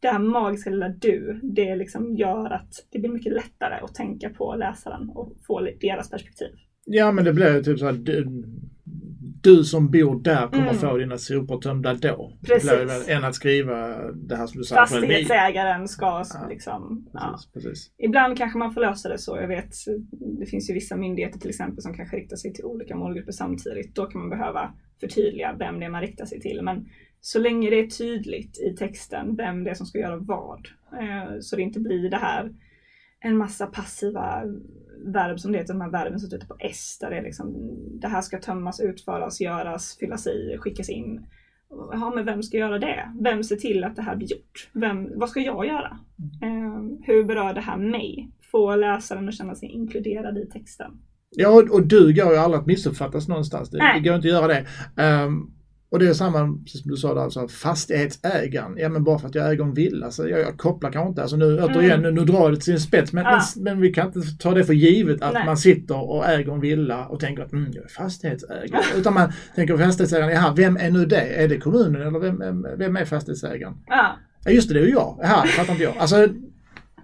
[0.00, 4.30] Det här magiska lilla du, det liksom gör att det blir mycket lättare att tänka
[4.30, 6.48] på läsaren och få deras perspektiv.
[6.84, 8.44] Ja men det blir typ så här, du,
[9.42, 10.74] du som bor där kommer Mm.
[10.74, 12.32] få dina sopor tömda då.
[12.46, 12.70] Precis.
[12.70, 13.76] Blir än att skriva
[14.12, 14.74] det här som du sa.
[14.76, 17.08] Fastighetsägaren ska Ja, liksom...
[17.12, 17.30] Ja.
[17.32, 17.90] Precis, precis.
[17.98, 19.36] Ibland kanske man får lösa det så.
[19.36, 19.72] Jag vet,
[20.40, 23.94] det finns ju vissa myndigheter till exempel som kanske riktar sig till olika målgrupper samtidigt.
[23.94, 26.60] Då kan man behöva förtydliga vem det är man riktar sig till.
[26.62, 26.86] Men
[27.20, 30.68] så länge det är tydligt i texten vem det är som ska göra vad.
[31.00, 32.54] eh, Så det inte blir det här
[33.20, 34.42] en massa passiva
[35.06, 36.98] verb som det heter, de här verben som slutar på S.
[37.00, 37.54] Där det är liksom,
[38.00, 41.26] det här ska tömmas, utföras, göras, fyllas i, skickas in.
[41.70, 43.12] Ja, men vem ska göra det?
[43.20, 44.68] Vem ser till att det här blir gjort?
[44.72, 45.98] Vem, vad ska jag göra?
[46.42, 48.30] Eh, hur berör det här mig?
[48.52, 50.90] Få läsaren att känna sig inkluderad i texten.
[51.30, 53.70] Ja, och- du går ju aldrig att missuppfattas någonstans.
[53.70, 54.66] Det, det går inte att göra det.
[55.02, 55.50] Ehm,
[55.90, 58.74] och det är samma, precis som du sa där, alltså fastighetsägaren.
[58.78, 61.22] Ja men bara för att jag äger en villa så jag, jag kopplar kanske inte.
[61.22, 63.12] Alltså nu återigen, nu, nu drar jag det till sin spets.
[63.12, 63.34] Men, Mm.
[63.38, 63.42] Ja.
[63.56, 65.46] men, men vi kan inte ta det för givet att Nej.
[65.46, 68.82] man sitter och äger en villa och tänker att mm, jag är fastighetsägare.
[68.96, 71.20] Utan man tänker fastighetsägaren, jaha, vem är nu det?
[71.20, 73.74] Är det kommunen eller vem, vem- är fastighetsägaren?
[73.86, 75.18] Ja, Ja just det, det är ju jag.
[75.22, 75.96] Jaha, det fattar inte jag.
[75.98, 76.28] Alltså,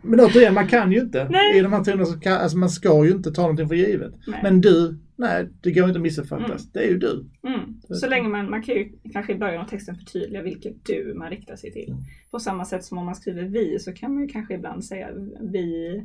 [0.03, 1.27] men återigen, man kan ju inte.
[1.31, 1.59] Nej.
[1.59, 4.13] I de här kan, alltså man ska ju inte ta någonting för givet.
[4.27, 4.41] nej.
[4.43, 6.63] Men du, nej, det går inte att missuppfattas.
[6.63, 6.71] Mm.
[6.73, 7.27] Det är ju du.
[7.47, 7.81] Mm.
[7.81, 11.31] Så länge man, man kan ju kanske i början av texten förtydliga vilket du man
[11.31, 11.97] riktar sig till.
[12.31, 15.11] På samma sätt som om man skriver vi så kan man ju kanske ibland säga
[15.41, 16.05] vi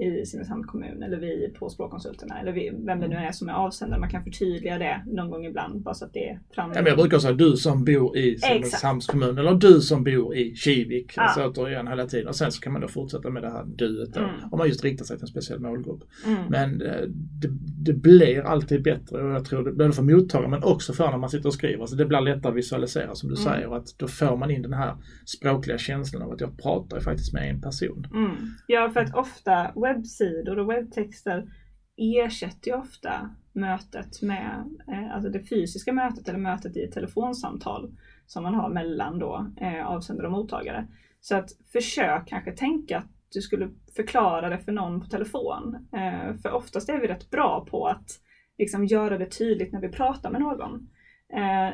[0.00, 3.52] i Simrishamns kommun eller vi på språkkonsulterna eller vi, vem det nu är som är
[3.52, 4.00] avsändare.
[4.00, 6.40] Man kan förtydliga det någon gång ibland bara så att det är.
[6.54, 10.54] Ja, jag brukar säga du som bor i Simrishamns kommun eller du som bor i
[10.54, 11.12] Kivik.
[11.16, 11.22] Ja.
[11.22, 12.28] Alltså återigen hela tiden.
[12.28, 14.20] Och sen så kan man då fortsätta med det här duet då.
[14.20, 14.34] Mm.
[14.50, 16.02] Om man just riktar sig till en speciell målgrupp.
[16.26, 16.42] Mm.
[16.48, 17.02] Men eh,
[17.42, 17.48] det,
[17.84, 21.18] det, blir alltid bättre och jag tror det både för mottagaren men också för när
[21.18, 21.86] man sitter och skriver.
[21.86, 23.52] Så det blir lättare att visualisera som du mm.
[23.52, 23.76] säger.
[23.76, 27.50] Att då får man in den här språkliga känslan av att jag pratar faktiskt med
[27.50, 28.06] en person.
[28.14, 28.30] Mm.
[28.66, 31.48] Ja, för att ofta webbsidor och webbtexter
[31.96, 37.92] ersätter ju ofta mötet med, eh, alltså det fysiska mötet eller mötet i ett telefonsamtal
[38.26, 40.86] som man har mellan då eh, avsändare och mottagare.
[41.20, 45.88] Så att försök kanske tänka att du skulle förklara det för någon på telefon.
[45.92, 48.10] Eh, för oftast är vi rätt bra på att
[48.58, 50.88] liksom göra det tydligt när vi pratar med någon.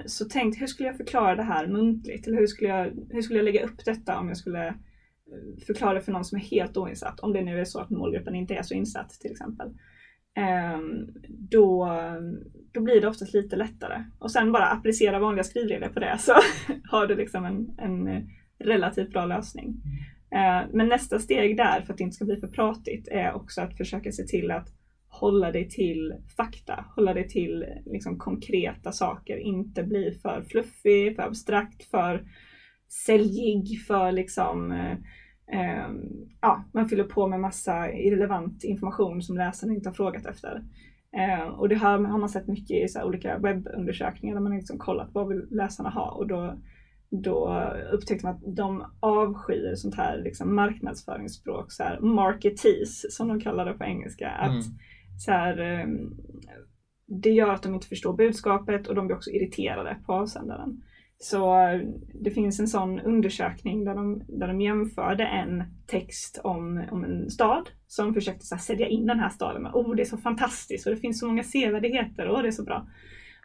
[0.06, 2.26] Så tänk, hur skulle jag förklara det här muntligt?
[2.26, 4.74] Eller hur skulle, jag, hur skulle jag lägga upp detta om jag skulle
[5.66, 7.20] förklara det för någon som är helt oinsatt?
[7.20, 9.68] Om det nu är så att målgruppen inte är så insatt till exempel.
[10.36, 11.88] Ehm, då,
[12.72, 14.04] då blir det oftast lite lättare.
[14.18, 16.32] Och sen bara applicera vanliga skrivregler på det så
[16.90, 19.82] har du liksom en, en relativt bra lösning.
[20.30, 23.60] Ehm, men nästa steg där, för att det inte ska bli för pratigt, är också
[23.60, 24.68] att försöka se till att
[25.08, 31.22] hålla dig till fakta, hålla dig till liksom, konkreta saker, inte bli för fluffig, för
[31.22, 32.24] abstrakt, för
[33.06, 34.92] säljig, för liksom eh,
[35.60, 35.88] eh,
[36.40, 40.62] ja, man fyller på med massa irrelevant information som läsaren inte har frågat efter.
[41.16, 44.78] Eh, och det här har man sett mycket i så olika webbundersökningar där man liksom
[44.78, 46.58] kollat vad vill läsarna ha och då,
[47.10, 53.40] då upptäckte man att de avskyr sånt här liksom marknadsföringsspråk, så här marketees som de
[53.40, 54.28] kallar det på engelska.
[54.28, 54.78] Att, mm
[55.16, 56.16] så här, ehm,
[57.06, 60.82] det gör att de inte förstår budskapet och de blir också irriterade på avsändaren.
[61.18, 61.56] Så
[62.14, 67.30] det finns en sån undersökning där de, där de jämförde en text om, om en
[67.30, 70.16] stad som försökte så här, sälja in den här staden med oh det är så
[70.16, 72.88] fantastiskt och det finns så många sevärdheter och det är så bra.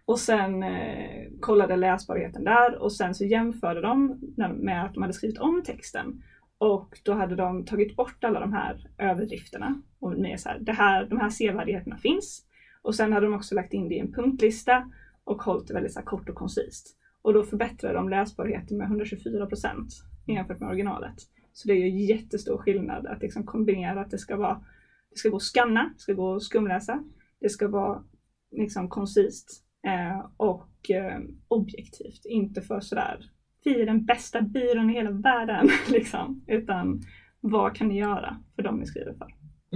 [0.05, 5.13] Och sen eh, kollade läsbarheten där och sen så jämförde de med att de hade
[5.13, 6.23] skrivit om texten.
[6.57, 9.81] Och då hade de tagit bort alla de här överdrifterna.
[9.99, 12.45] Och med så här, det här, de här sevärdheterna finns.
[12.81, 14.91] Och sen hade de också lagt in det i en punktlista
[15.23, 16.97] och hållit det väldigt så kort och koncist.
[17.21, 19.93] Och då förbättrar de läsbarheten med 124 procent
[20.27, 21.15] jämfört med originalet.
[21.53, 24.63] Så det är ju jättestor skillnad att liksom kombinera att det ska vara
[25.09, 27.03] det ska gå att skanna, det ska gå att skumläsa,
[27.39, 28.03] det ska vara
[28.51, 33.31] liksom koncist eh, och eh, objektivt, inte för sådär
[33.63, 35.69] vi är den bästa byrån i hela världen.
[35.91, 36.43] Liksom.
[36.47, 37.01] Utan
[37.39, 39.27] vad kan ni göra för dem ni skriver för?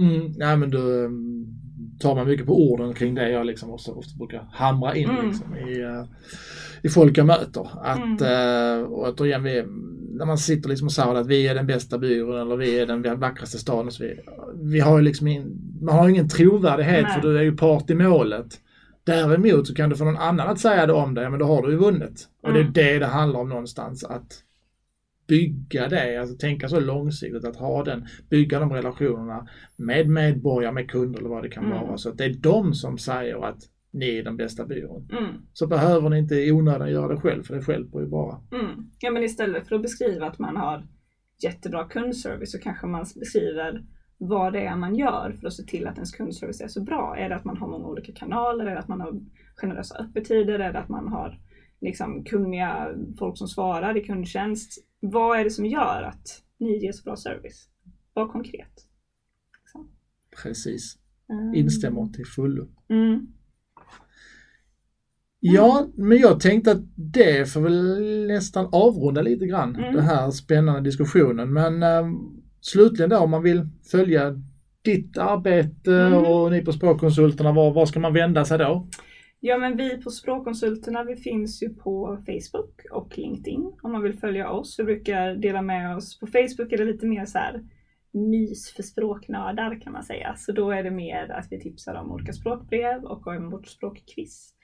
[0.02, 1.10] Mm, nej men du,
[1.98, 5.26] tar man mycket på orden kring det jag liksom ofta, ofta brukar hamra in mm.
[5.26, 6.04] liksom, i, uh,
[6.82, 7.68] i folk jag möter.
[7.82, 8.82] Att, mm.
[8.82, 9.64] uh, och återigen, vi,
[10.10, 12.86] när man sitter liksom och säger att vi är den bästa byrån eller vi är
[12.86, 13.92] den vackraste staden.
[13.92, 14.20] Så vi,
[14.62, 17.14] vi har liksom in, man har ingen trovärdighet nej.
[17.14, 18.60] för du är ju part i målet.
[19.04, 21.62] Däremot så kan du få någon annan att säga det om dig, men då har
[21.62, 22.28] du ju vunnit.
[22.42, 22.72] Och det är mm.
[22.72, 24.42] det det handlar om någonstans, att
[25.28, 30.90] bygga det, alltså tänka så långsiktigt, att ha den, bygga de relationerna med medborgare, med
[30.90, 31.80] kunder eller vad det kan mm.
[31.80, 31.98] vara.
[31.98, 33.58] Så att det är de som säger att
[33.92, 35.08] ni är den bästa byrån.
[35.12, 35.30] Mm.
[35.52, 38.40] Så behöver ni inte i onödan göra det själv, för det hjälper ju bara.
[38.52, 38.90] Mm.
[39.00, 40.86] Ja men istället för att beskriva att man har
[41.42, 43.84] jättebra kundservice så kanske man beskriver
[44.18, 47.16] vad det är man gör för att se till att ens kundservice är så bra.
[47.18, 48.66] Är det att man har många olika kanaler?
[48.66, 49.20] Är det att man har
[49.56, 50.58] generösa öppettider?
[50.58, 51.38] Är det att man har
[51.80, 54.84] liksom kunniga folk som svarar i kundtjänst?
[55.00, 57.68] Vad är det som gör att ni ger så bra service?
[58.12, 58.86] Var konkret.
[59.72, 59.86] Så.
[60.42, 60.98] Precis.
[61.30, 61.54] Mm.
[61.54, 62.68] Instämmer till fullo.
[62.88, 63.26] Mm.
[65.40, 69.94] Ja, men jag tänkte att det får väl nästan avrunda lite grann mm.
[69.94, 71.52] den här spännande diskussionen.
[71.52, 74.42] Men um, slutligen då om man vill följa
[74.82, 76.24] ditt arbete mm.
[76.24, 78.88] och ni på Språkkonsulterna, var, var ska man vända sig då?
[79.40, 84.18] Ja men vi på Språkkonsulterna vi finns ju på Facebook och LinkedIn om man vill
[84.18, 84.78] följa oss.
[84.78, 86.20] Vi brukar dela med oss.
[86.20, 87.64] På Facebook är det lite mer så här
[88.12, 90.34] mys för språknördar kan man säga.
[90.36, 94.54] Så då är det mer att vi tipsar om olika språkbrev och om vårt språkquiz.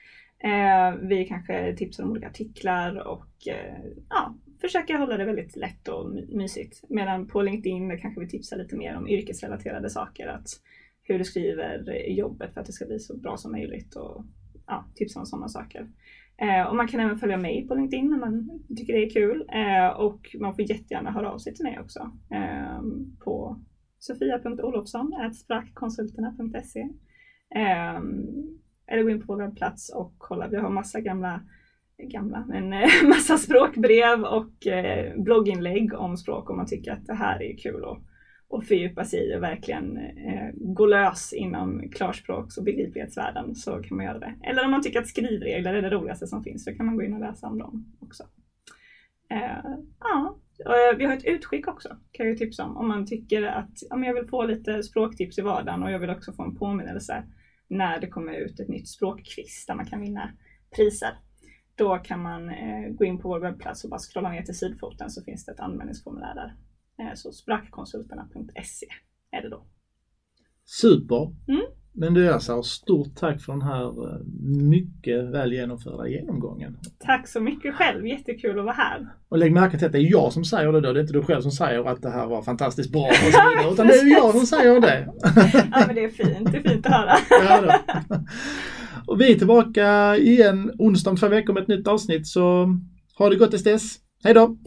[0.43, 5.87] Eh, vi kanske tipsar om olika artiklar och eh, ja, försöker hålla det väldigt lätt
[5.87, 6.83] och mysigt.
[6.89, 10.27] Medan på LinkedIn kanske vi tipsar lite mer om yrkesrelaterade saker.
[10.27, 10.47] Att
[11.03, 14.25] hur du skriver jobbet för att det ska bli så bra som möjligt och
[14.67, 15.87] ja, tipsa om sådana saker.
[16.37, 19.49] Eh, och man kan även följa mig på LinkedIn om man tycker det är kul.
[19.53, 22.81] Eh, och man får jättegärna höra av sig till mig också eh,
[23.23, 23.59] på
[23.99, 26.89] sofia.olofsson.sprackkonsulterna.se
[27.55, 27.97] eh,
[28.87, 30.47] Eller gå in på vår webbplats och kolla.
[30.47, 31.41] Vi har massa gamla
[31.97, 37.13] gamla, men eh, massa språkbrev och eh, blogginlägg om språk om man tycker att det
[37.13, 37.99] här är kul att,
[38.53, 43.97] och fördjupa sig i och verkligen eh, gå lös inom klarspråks och begriplighetsvärlden så kan
[43.97, 44.35] man göra det.
[44.43, 47.03] Eller om man tycker att skrivregler är det roligaste som finns så kan man gå
[47.03, 48.23] in och läsa om dem också.
[49.29, 52.77] Eh, ja, eh, vi har ett utskick också kan jag ju tipsa om.
[52.77, 55.99] Om man tycker att ja, men jag vill få lite språktips i vardagen och jag
[55.99, 57.23] vill också få en påminnelse
[57.67, 60.31] när det kommer ut ett nytt språkquiz där man kan vinna
[60.75, 61.17] priser.
[61.75, 65.09] Då kan man eh, gå in på vår webbplats och bara scrolla ner till sidfoten
[65.09, 66.55] så finns det ett anmälningsformulär där.
[67.03, 68.85] Eh, så språkkonsulterna.se
[69.31, 69.63] är det då.
[70.65, 71.35] Super!
[71.47, 71.65] Mm.
[71.95, 74.19] Men du Asa, stort tack för den här eh,
[74.69, 76.77] mycket väl genomförda genomgången.
[76.99, 79.07] Tack så mycket själv, jättekul att vara här.
[79.29, 81.13] Och lägg märke till att det är jag som säger det då, det är inte
[81.13, 83.93] du själv som säger att det här var fantastiskt bra och så vidare, utan det
[83.93, 85.13] är jag som säger det.
[85.71, 87.15] Ja men det är fint, det är fint att höra.
[88.09, 88.23] Ja,
[89.07, 92.67] och vi är tillbaka igen onsdag om två veckor med ett nytt avsnitt så
[93.17, 93.95] ha det gott tills dess.
[94.23, 94.57] Hej då!